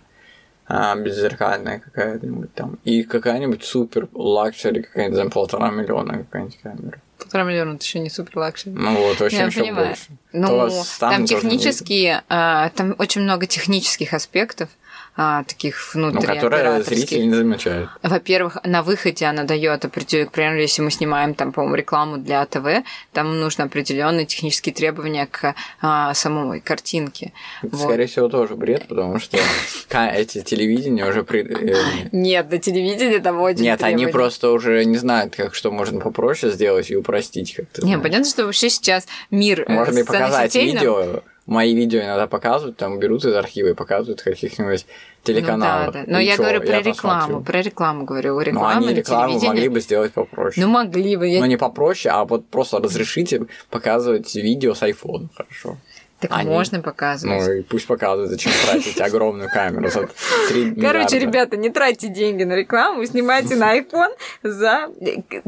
[0.68, 2.78] А, беззеркальная какая-нибудь там.
[2.84, 6.98] И какая-нибудь супер luxury, какая-нибудь за полтора миллиона какая-нибудь камера.
[7.18, 8.74] Полтора миллиона, это еще не супер luxury.
[8.76, 9.86] Ну вот, Я еще понимаю.
[9.88, 10.06] больше.
[10.32, 14.68] Ну, там не технические, а, там очень много технических аспектов,
[15.16, 17.90] а, таких Ну, внутри которые зрители не замечают.
[18.02, 22.44] Во-первых, на выходе она дает определенные, к примеру, если мы снимаем там, по-моему, рекламу для
[22.44, 27.32] ТВ, там нужно определенные технические требования к а, самой картинке.
[27.62, 27.88] Это, Вот.
[27.88, 29.38] скорее всего, тоже бред, потому что
[29.90, 31.24] эти телевидения уже...
[31.24, 35.70] при- э, Нет, на телевидении там очень Нет, они просто уже не знают, как что
[35.70, 37.86] можно попроще сделать и упростить как-то.
[37.86, 41.22] Не, понятно, что вообще сейчас мир э, Можно и показать видео.
[41.46, 44.84] Мои видео иногда показывают, там берут из архива и показывают каких-нибудь
[45.22, 45.86] телеканалов.
[45.86, 46.12] Ну, да, да.
[46.12, 47.40] Но И я чё, говорю про я рекламу, посмотрю.
[47.52, 48.34] про рекламу говорю.
[48.34, 49.48] Ну, Реклама они на рекламу телевидении.
[49.48, 50.66] могли бы сделать попроще.
[50.66, 51.28] Ну, могли бы.
[51.28, 51.40] Я...
[51.40, 55.76] Но не попроще, а вот просто разрешите показывать видео с iPhone, хорошо.
[56.18, 57.46] Так они- можно показывать.
[57.46, 60.08] Ну и пусть показывают, зачем тратить огромную камеру за
[60.48, 64.88] 3 Короче, ребята, не тратьте деньги на рекламу, снимайте на iPhone за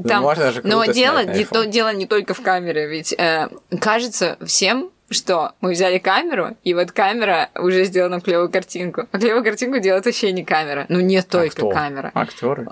[0.07, 0.23] там.
[0.23, 3.49] можно же Но дело не, то, дело не только в камере, ведь э,
[3.81, 9.07] кажется всем, что мы взяли камеру, и вот камера уже сделана клевую картинку.
[9.11, 10.87] А клевую картинку делает вообще не камера.
[10.89, 12.11] Ну, не только камера.
[12.15, 12.67] Актеры.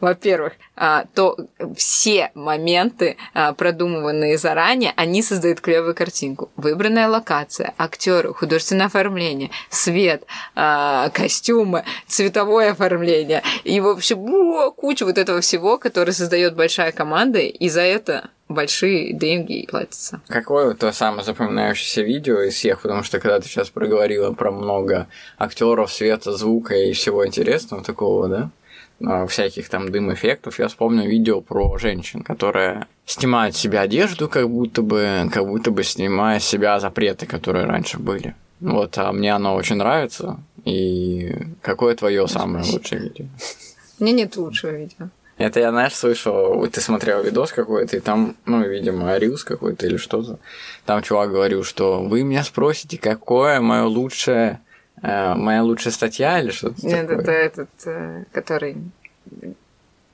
[0.00, 1.36] Во-первых, а, то
[1.76, 6.50] все моменты, а, продуманные заранее, они создают клевую картинку.
[6.56, 10.24] Выбранная локация, актеры, художественное оформление, свет,
[10.54, 13.42] а, костюмы, цветовое оформление.
[13.64, 19.12] И, в общем, куча вот этого всего, который создает большая команда, и за это большие
[19.12, 20.20] деньги платятся.
[20.28, 25.08] Какое то самое запоминающееся видео из всех, потому что когда ты сейчас проговорила про много
[25.38, 28.50] актеров, света, звука и всего интересного такого, да,
[29.04, 34.48] а, всяких там дым-эффектов, я вспомнил видео про женщин, которые снимают с себя одежду, как
[34.48, 38.34] будто бы, как будто бы снимая с себя запреты, которые раньше были.
[38.60, 40.38] Вот, а мне оно очень нравится.
[40.64, 43.26] И какое твое самое лучшее видео?
[44.00, 45.08] Меня нет лучшего видео.
[45.38, 49.98] Это я, знаешь, слышал, ты смотрел видос какой-то, и там, ну, видимо, рилс какой-то или
[49.98, 50.38] что-то.
[50.86, 54.60] Там чувак говорил, что вы меня спросите, какое мое лучшее,
[55.02, 57.22] э, моя лучшая статья или что-то Нет, такое.
[57.22, 58.76] это этот, э, который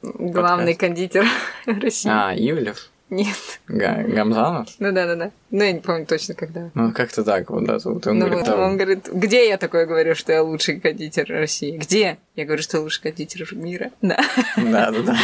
[0.02, 1.24] главный кондитер
[1.66, 2.10] России.
[2.10, 2.90] А, Ивлев?
[3.12, 3.60] Нет.
[3.68, 4.68] Га- Гамзанов?
[4.78, 5.30] Ну да, да, да.
[5.50, 6.70] Ну, я не помню точно когда.
[6.72, 7.76] Ну, как-то так вот, да.
[7.84, 11.26] Вот он ну, говорит, вот, он говорит, где я такое говорю, что я лучший кондитер
[11.28, 11.76] России?
[11.76, 12.16] Где?
[12.36, 13.90] Я говорю, что я лучший кондитер мира.
[14.00, 14.16] Да.
[14.56, 15.18] Да, да, да.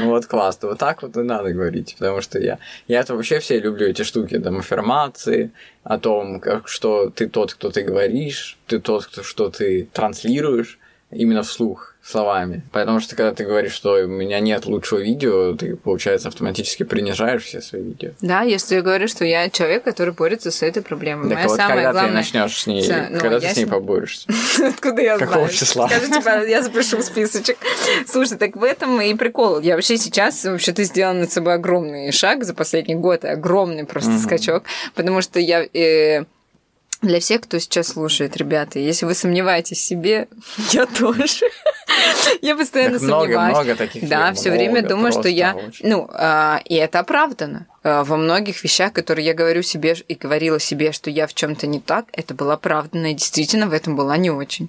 [0.00, 0.70] Ну вот классно.
[0.70, 1.94] Вот так вот и надо говорить.
[1.96, 2.58] Потому что я.
[2.88, 5.52] Я это вообще все люблю эти штуки, там, аффирмации,
[5.84, 10.79] о том, как, что ты тот, кто ты говоришь, ты тот, кто, что ты транслируешь
[11.10, 12.62] именно вслух словами.
[12.72, 17.44] Потому что когда ты говоришь, что у меня нет лучшего видео, ты, получается, автоматически принижаешь
[17.44, 18.12] все свои видео.
[18.20, 21.28] Да, если я говорю, что я человек, который борется с этой проблемой.
[21.28, 22.10] Так Моя вот, самая когда главная...
[22.10, 24.28] ты начнешь с ней, ну, когда ты с ней с- поборешься?
[24.66, 25.52] Откуда я Какого знаю?
[25.52, 25.88] числа?
[25.88, 27.58] Скажите, пожалуйста, я запишу списочек.
[28.06, 29.60] Слушай, так в этом и прикол.
[29.60, 34.18] Я вообще сейчас, вообще ты сделал над собой огромный шаг за последний год, огромный просто
[34.18, 35.66] скачок, потому что я...
[37.02, 40.28] для всех, кто сейчас слушает, ребята, если вы сомневаетесь в себе,
[40.72, 41.46] я тоже.
[42.40, 43.56] Я постоянно Так много, сомневаюсь.
[43.56, 47.66] много таких Да, все время думаю, что я, ну, а, и это оправдано.
[47.82, 51.66] А, Во многих вещах, которые я говорю себе и говорила себе, что я в чем-то
[51.66, 54.68] не так, это было оправдано, и действительно в этом была не очень.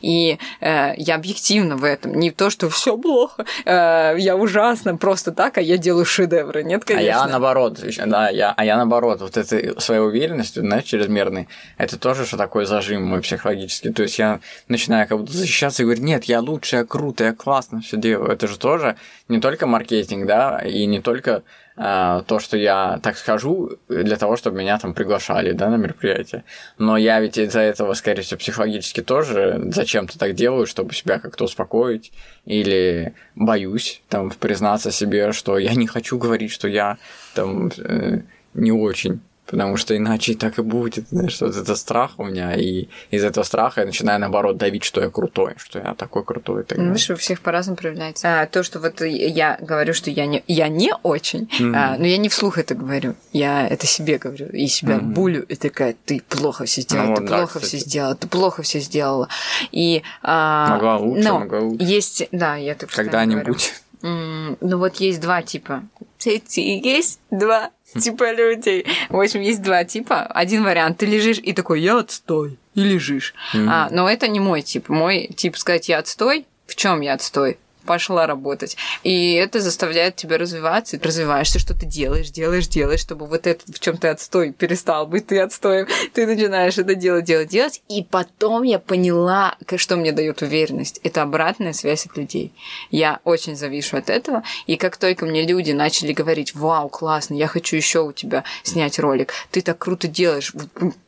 [0.00, 2.14] И э, я объективна в этом.
[2.14, 6.62] Не то, что все плохо, э, я ужасно, просто так, а я делаю шедевры.
[6.62, 7.06] Нет, А конечно.
[7.08, 11.48] я наоборот, ещё- да, я, а я наоборот, вот этой своей уверенностью, знаешь, чрезмерной,
[11.78, 13.92] это тоже что такой зажим мой психологический.
[13.92, 14.38] То есть я
[14.68, 18.30] начинаю как будто защищаться и говорю, нет, я лучше, я круто, я классно все делаю.
[18.30, 18.96] Это же тоже
[19.28, 21.42] не только маркетинг, да, и не только а,
[21.74, 26.44] то, что я так скажу для того, чтобы меня там приглашали, да, на мероприятие.
[26.78, 31.44] Но я ведь из-за этого, скорее всего, психологически тоже зачем-то так делаю, чтобы себя как-то
[31.44, 32.12] успокоить.
[32.44, 36.98] Или боюсь там признаться себе, что я не хочу говорить, что я
[37.34, 38.20] там э,
[38.54, 39.20] не очень.
[39.52, 43.44] Потому что иначе так и будет, знаешь, вот это страх у меня, и из этого
[43.44, 46.64] страха я начинаю, наоборот, давить, что я крутой, что я такой крутой.
[46.64, 48.40] так Ну, видишь, у всех по-разному проявляется.
[48.40, 51.74] А, то, что вот я говорю, что я не, я не очень, Мгм.
[51.76, 53.14] а, но я не вслух это говорю.
[53.32, 54.48] Я это себе говорю.
[54.48, 55.12] И себя Мгм.
[55.12, 57.66] булю, и такая, ты плохо все сделала, Ну ты да, плохо кстати.
[57.66, 59.28] все сделала, ты плохо все сделала.
[59.70, 61.84] И, а, Могла лучше, но могла лучше.
[61.84, 62.90] Есть, да, я так.
[62.90, 63.74] Когда-нибудь.
[64.02, 65.84] Ну вот есть два типа.
[66.24, 68.86] Есть два типа людей.
[69.08, 70.22] В общем, есть два типа.
[70.22, 72.58] Один вариант, ты лежишь и такой, я отстой.
[72.74, 73.34] И лежишь.
[73.52, 73.68] Мгм.
[73.68, 74.88] А, но это не мой тип.
[74.88, 76.46] Мой тип сказать, я отстой.
[76.66, 77.58] В чем я отстой?
[77.86, 78.76] Пошла работать.
[79.02, 80.98] И это заставляет тебя развиваться.
[80.98, 85.06] Ты развиваешься, что ты делаешь, делаешь, делаешь, чтобы вот этот, в чем ты отстой, перестал
[85.06, 85.86] быть ты отстоем.
[86.12, 87.82] Ты начинаешь это делать, делать, делать.
[87.88, 91.00] И потом я поняла, что мне дает уверенность.
[91.02, 92.52] Это обратная связь от людей.
[92.90, 94.42] Я очень завишу от этого.
[94.66, 98.98] И как только мне люди начали говорить, вау, классно, я хочу еще у тебя снять
[98.98, 100.52] ролик, ты так круто делаешь,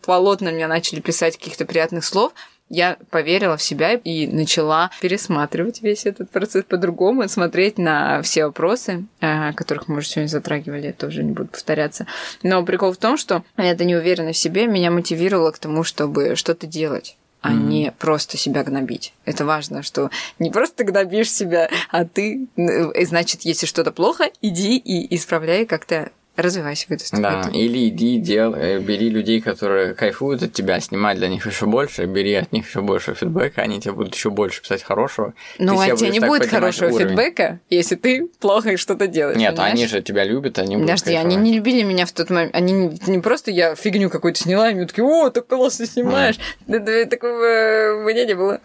[0.05, 2.33] полотна мне начали писать каких-то приятных слов,
[2.75, 9.07] я поверила в себя и начала пересматривать весь этот процесс по-другому, смотреть на все вопросы,
[9.21, 12.07] э, которых мы уже сегодня затрагивали, я тоже не буду повторяться.
[12.43, 16.67] Но прикол в том, что эта неуверенность в себе меня мотивировала к тому, чтобы что-то
[16.67, 17.69] делать а Мгм.
[17.69, 19.13] не просто себя гнобить.
[19.27, 20.09] Это важно, что
[20.39, 25.67] не просто ты гнобишь себя, а ты, э, значит, если что-то плохо, иди и исправляй
[25.67, 27.61] как-то развивайся в этой Да, стороне.
[27.65, 32.05] или иди, дел, э, бери людей, которые кайфуют от тебя, снимай для них еще больше,
[32.07, 35.35] бери от них еще больше фидбэка, они тебе будут еще больше писать хорошего.
[35.59, 37.09] Ну, а тебе не будет хорошего уровень.
[37.11, 39.37] фидбэка, если ты плохо что-то делаешь.
[39.37, 39.75] Нет, понимаешь?
[39.75, 41.45] они же тебя любят, они будут Подожди, они кайфовать.
[41.45, 42.55] не любили меня в тот момент.
[42.55, 46.37] Они не, не просто я фигню какую-то сняла, и мне такие, о, так классно снимаешь.
[46.67, 48.61] Да, да, такого э, у меня не было.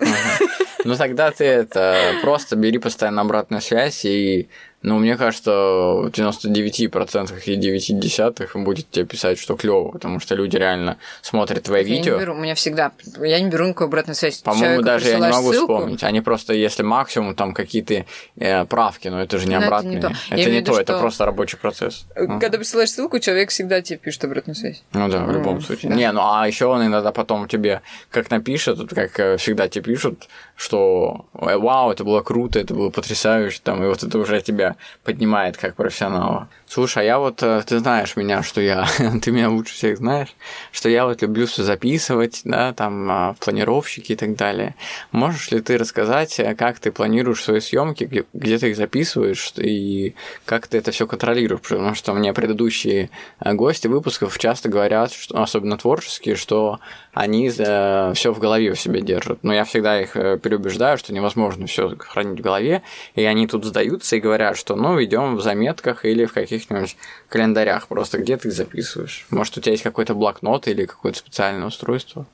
[0.86, 4.48] Ну тогда ты это просто бери постоянно обратную связь и
[4.82, 10.36] ну, мне кажется, в 99% и 9 десятых будет тебе писать, что клево, потому что
[10.36, 12.18] люди реально смотрят твои Я не видео.
[12.20, 14.38] беру, у меня всегда, я не беру никакую обратную связь.
[14.40, 16.04] По-моему, даже я не могу ссылку, вспомнить.
[16.04, 18.06] Они просто, если максимум, там какие-то
[18.38, 19.96] э, правки, но это же не это обратные.
[19.96, 20.08] не то.
[20.30, 22.06] Это не, то, виду, это что- просто рабочий процесс.
[22.16, 22.26] Э.
[22.40, 24.82] Когда присылаешь ссылку, человек всегда тебе пишет обратную связь.
[24.94, 25.90] Ну да, в любом Ну, случае.
[25.92, 25.98] да.
[25.98, 30.28] Не, ну а еще он иногда потом тебе как напишет, как э, всегда тебе пишут,
[30.56, 34.69] что «Э, вау, это было круто, это было потрясающе, там, и вот это уже тебя
[35.04, 36.50] поднимает как профессионала.
[36.72, 38.86] Слушай, а я вот, э, ты знаешь меня, что я,
[39.24, 40.36] ты меня лучше всех знаешь,
[40.72, 44.76] что я вот люблю все записывать, да, там, а, планировщики и так далее.
[45.12, 49.52] Можешь ли ты рассказать, э, как ты планируешь свои съемки, где, где ты их записываешь
[49.58, 50.14] и
[50.46, 51.62] как ты это все контролируешь?
[51.62, 53.10] Потому что мне предыдущие
[53.40, 56.80] э, гости выпусков часто говорят, что, особенно творческие, что
[57.14, 59.40] они все в голове у себя держат.
[59.42, 62.84] Но я всегда их переубеждаю, что невозможно все хранить в голове,
[63.16, 66.34] и они тут сдаются и говорят, что ну ведем в заметках или в
[66.68, 66.98] каких-нибудь
[67.30, 69.26] календарях просто, где ты их записываешь.
[69.30, 72.26] Может, у тебя есть какой-то блокнот или какое-то специальное устройство?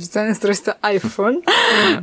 [0.00, 1.42] специальное устройство iPhone.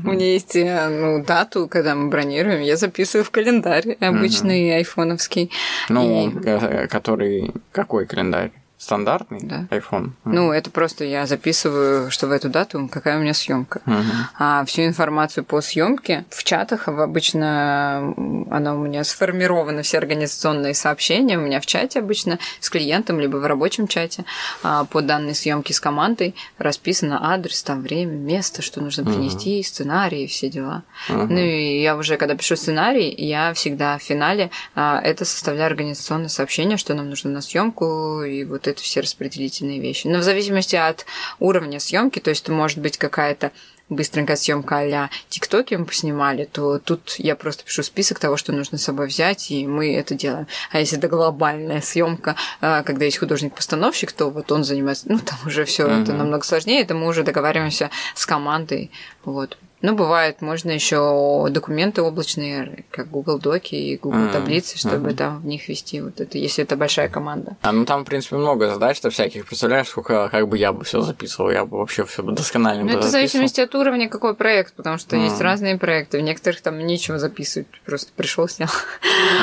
[0.03, 5.51] У меня есть э, ну, дату, когда мы бронируем, я записываю в календарь обычный айфоновский.
[5.89, 7.51] Ну, э, который...
[7.71, 8.51] Какой календарь?
[8.78, 9.67] Стандартный да.
[9.71, 10.11] iPhone?
[10.23, 13.82] Ну, это просто я записываю, что в эту дату какая у меня съемка.
[13.88, 13.95] Угу.
[14.38, 18.13] А всю информацию по съемке в чатах обычно
[18.51, 23.38] она у меня сформирована, все организационные сообщения у меня в чате обычно с клиентом, либо
[23.38, 24.25] в рабочем чате
[24.61, 29.63] а по данной съемке с командой расписано адрес, там время, место, что нужно принести, угу.
[29.63, 30.84] сценарий, все дела.
[31.09, 31.28] Угу.
[31.30, 36.30] Ну и я уже, когда пишу сценарий, я всегда в финале а, это составляю организационное
[36.30, 40.07] сообщение, что нам нужно на съемку, и вот это все распределительные вещи.
[40.07, 41.05] Но в зависимости от
[41.39, 43.51] уровня съемки, то есть это может быть какая-то
[43.89, 48.78] быстренькая съемка а-ля ТикТоки мы поснимали, то тут я просто пишу список того, что нужно
[48.78, 50.47] с собой взять, и мы это делаем.
[50.72, 55.38] А если это глобальная съемка, а, когда есть художник-постановщик, то вот он занимается, ну там
[55.45, 56.03] уже все mm-hmm.
[56.03, 58.91] это намного сложнее, это мы уже договариваемся с командой,
[59.24, 59.57] вот.
[59.82, 64.34] Ну, бывает, можно еще документы облачные, как Google Доки и Google mm-hmm.
[64.34, 65.15] таблицы, чтобы mm-hmm.
[65.15, 67.57] там в них вести вот это, если это большая команда.
[67.61, 69.45] А ну там, в принципе, много задач-то всяких.
[69.45, 73.07] Представляешь, сколько как бы я бы все записывал, я бы вообще все досконально Ну, это
[73.07, 75.25] в зависимости от уровня, какой проект, потому что mm-hmm.
[75.25, 76.17] есть разные проекты.
[76.17, 78.69] В некоторых там нечего записывать, просто пришел, снял.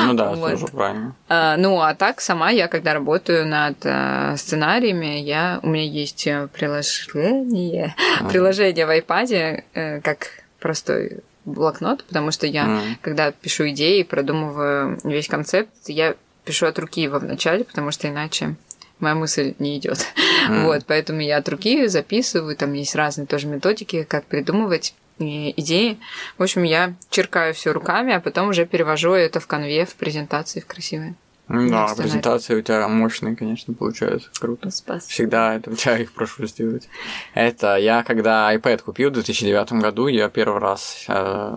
[0.05, 0.51] Ну да, вот.
[0.51, 1.15] тоже правильно.
[1.29, 6.27] А, ну, а так сама я, когда работаю над а, сценариями, я, у меня есть
[6.27, 8.29] э, приложение, mm-hmm.
[8.31, 10.24] приложение в iPad, э, как
[10.65, 12.97] простой блокнот, потому что я, mm.
[13.03, 16.15] когда пишу идеи, продумываю весь концепт, я
[16.47, 18.55] пишу от руки его вначале, потому что иначе
[18.99, 20.07] моя мысль не идет.
[20.49, 20.65] Mm.
[20.65, 25.99] Вот, поэтому я от руки записываю, там есть разные тоже методики, как придумывать идеи.
[26.39, 30.61] В общем, я черкаю все руками, а потом уже перевожу это в конве, в презентации,
[30.61, 31.15] в красивые.
[31.49, 34.31] Да, презентации у тебя мощные, конечно, получаются.
[34.41, 34.71] Круто.
[34.71, 35.11] Спасибо.
[35.11, 36.89] Всегда это у тебя их прошу сделать.
[37.35, 41.57] Это я, когда iPad купил в 2009 году, я первый раз э,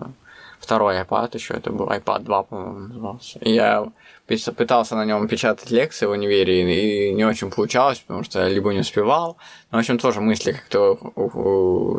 [0.60, 3.38] второй iPad еще, это был iPad 2, по-моему, назывался.
[3.38, 3.90] И я
[4.28, 8.80] пытался на нем печатать лекции в универе, и не очень получалось, потому что либо не
[8.80, 9.38] успевал,
[9.70, 10.98] но, в общем, тоже мысли как-то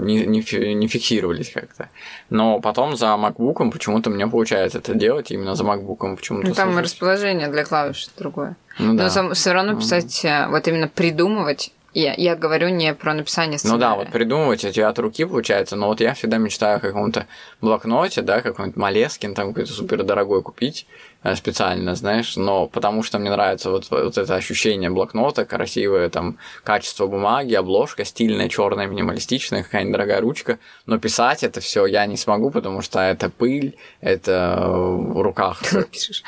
[0.03, 1.89] не, не, не фиксировались как-то.
[2.29, 6.47] Но потом за MacBook почему-то мне получается это делать, именно за MacBook почему-то.
[6.47, 6.81] Ну, там сложится.
[6.81, 8.55] расположение для клавиш другое.
[8.77, 9.11] Ну, да.
[9.15, 10.49] Но все равно писать, mm.
[10.49, 13.77] вот именно придумывать я, я говорю не про написание сценария.
[13.77, 17.25] Ну да, вот придумывать эти от руки получается, но вот я всегда мечтаю о каком-то
[17.61, 20.85] блокноте, да, какой-нибудь Малескин, там какой-то супер дорогой купить
[21.23, 26.37] э, специально, знаешь, но потому что мне нравится вот, вот это ощущение блокнота, красивое там
[26.63, 32.17] качество бумаги, обложка стильная, черная, минималистичная, какая-нибудь дорогая ручка, но писать это все я не
[32.17, 35.61] смогу, потому что это пыль, это в руках.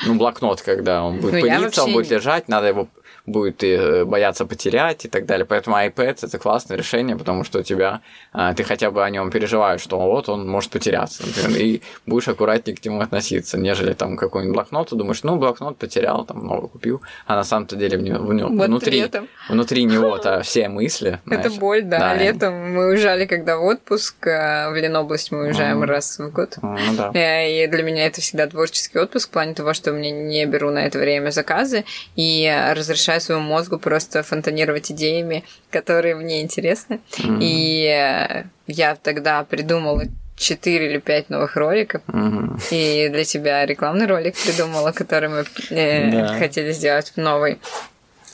[0.06, 2.88] Ну, блокнот, когда он будет ну, пылиться, он будет лежать, надо его
[3.26, 5.46] будет и э, бояться потерять и так далее.
[5.46, 8.02] Поэтому iPad это классное решение, потому что у тебя
[8.34, 12.28] а, ты хотя бы о нем переживаешь, что вот он может потеряться, например, и будешь
[12.28, 16.68] аккуратнее к нему относиться, нежели там какой-нибудь блокнот, ты думаешь, ну блокнот потерял, там много
[16.68, 19.06] купил, а на самом-то деле в нем, в нем вот внутри,
[19.50, 21.20] внутри него-то все мысли.
[21.30, 22.00] Это боль, да.
[22.00, 22.16] да.
[22.16, 25.86] Летом мы уезжали, когда в отпуск э, в Ленобласть мы уезжаем mm.
[25.86, 26.58] раз в год.
[26.58, 27.12] Mm, ну, да.
[27.14, 30.72] Э, и для меня это всегда творческий отпуск в плане того, что мне не беру
[30.72, 31.84] на это время заказы
[32.16, 37.00] и разрешаю разрешаю своему мозгу просто фонтанировать идеями, которые мне интересны.
[37.18, 37.40] Mm-hmm.
[37.42, 40.04] И э, я тогда придумала
[40.36, 42.02] четыре или пять новых роликов.
[42.08, 42.62] Mm-hmm.
[42.72, 46.40] И для тебя рекламный ролик придумала, который мы э, yeah.
[46.40, 47.60] хотели сделать в новой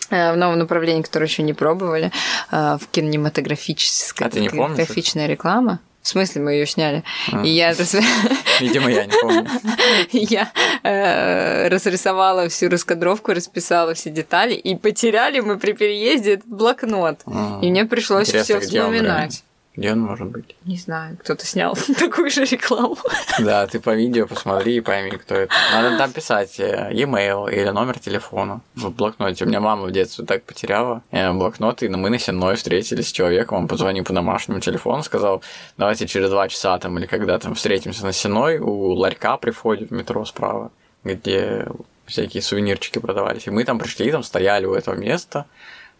[0.09, 2.11] э, в новом направлении, которое еще не пробовали,
[2.51, 5.79] э, в кинематографической а ты не кинематографичная реклама.
[6.07, 7.03] В смысле, мы ее сняли.
[7.33, 7.43] А.
[7.43, 7.73] И я...
[8.61, 9.45] Видимо, я не помню.
[10.13, 10.53] Я
[10.83, 17.19] э, разрисовала всю раскадровку, расписала все детали, и потеряли мы при переезде этот блокнот.
[17.25, 17.59] А.
[17.61, 19.43] И мне пришлось все вспоминать.
[19.77, 20.55] Где он может быть?
[20.65, 22.97] Не знаю, кто-то снял такую же рекламу.
[23.37, 25.53] Да, ты по видео посмотри и пойми, кто это.
[25.71, 29.45] Надо там писать э, e-mail или номер телефона в блокноте.
[29.45, 33.11] У меня мама в детстве так потеряла э, блокнот, и мы на Сенной встретились с
[33.11, 35.43] человеком, он позвонил по домашнему телефону, сказал,
[35.77, 39.93] давайте через два часа там или когда там встретимся на Сеной, у ларька приходит в
[39.93, 40.71] метро справа,
[41.03, 41.67] где
[42.07, 43.45] всякие сувенирчики продавались.
[43.45, 45.45] И мы там пришли, там стояли у этого места,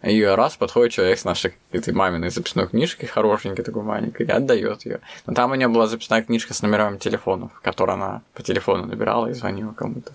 [0.03, 4.85] и раз подходит человек с нашей этой маминой записной книжкой, хорошенькой такой маленькой, и отдает
[4.85, 4.99] ее.
[5.25, 9.27] Но там у нее была записная книжка с номерами телефонов, которую она по телефону набирала
[9.27, 10.13] и звонила кому-то.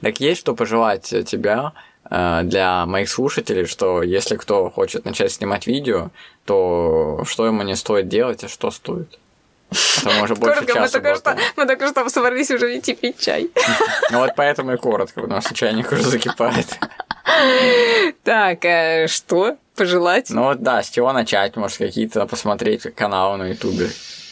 [0.00, 1.72] Так есть что пожелать тебя
[2.10, 6.10] э, для моих слушателей, что если кто хочет начать снимать видео,
[6.44, 9.18] то что ему не стоит делать, а что стоит?
[9.70, 13.18] Это может больше коротко, часа мы только, что, мы только что собрались уже идти пить
[13.18, 13.50] чай.
[14.10, 16.78] Ну вот поэтому и коротко, потому что чайник уже закипает.
[18.24, 19.56] Так, э, что?
[19.76, 20.30] пожелать?
[20.30, 21.54] Ну вот да, с чего начать?
[21.56, 23.88] Может, какие-то посмотреть каналы на Ютубе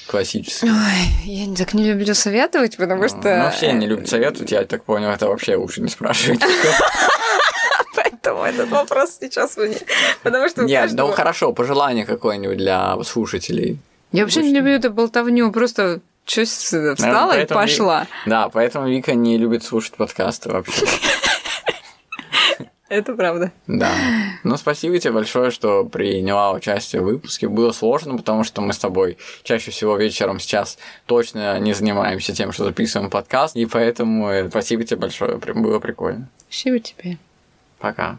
[0.08, 0.72] классические.
[0.72, 3.36] Ой, я так не люблю советовать, потому Ну, что...
[3.44, 6.40] Ну, все не любят советовать, я так понял, это вообще лучше не спрашивать.
[7.94, 9.76] Поэтому этот вопрос сейчас мне...
[10.24, 13.78] Потому что Нет, каждого- ну хорошо, пожелание какое-нибудь для слушателей.
[14.12, 18.06] Я вообще не люблю эту болтовню, просто что встала и Ви- пошла.
[18.26, 20.86] Да, поэтому Вика не любит слушать подкасты вообще.
[22.88, 23.50] Это правда.
[23.66, 23.90] Да.
[24.44, 27.48] Ну, спасибо тебе большое, что приняла участие в выпуске.
[27.48, 32.52] Было сложно, потому что мы с тобой чаще всего вечером сейчас точно не занимаемся тем,
[32.52, 33.56] что записываем подкаст.
[33.56, 35.36] И поэтому э, спасибо тебе большое.
[35.36, 36.28] Было прикольно.
[36.48, 37.18] Спасибо тебе.
[37.78, 38.18] Пока.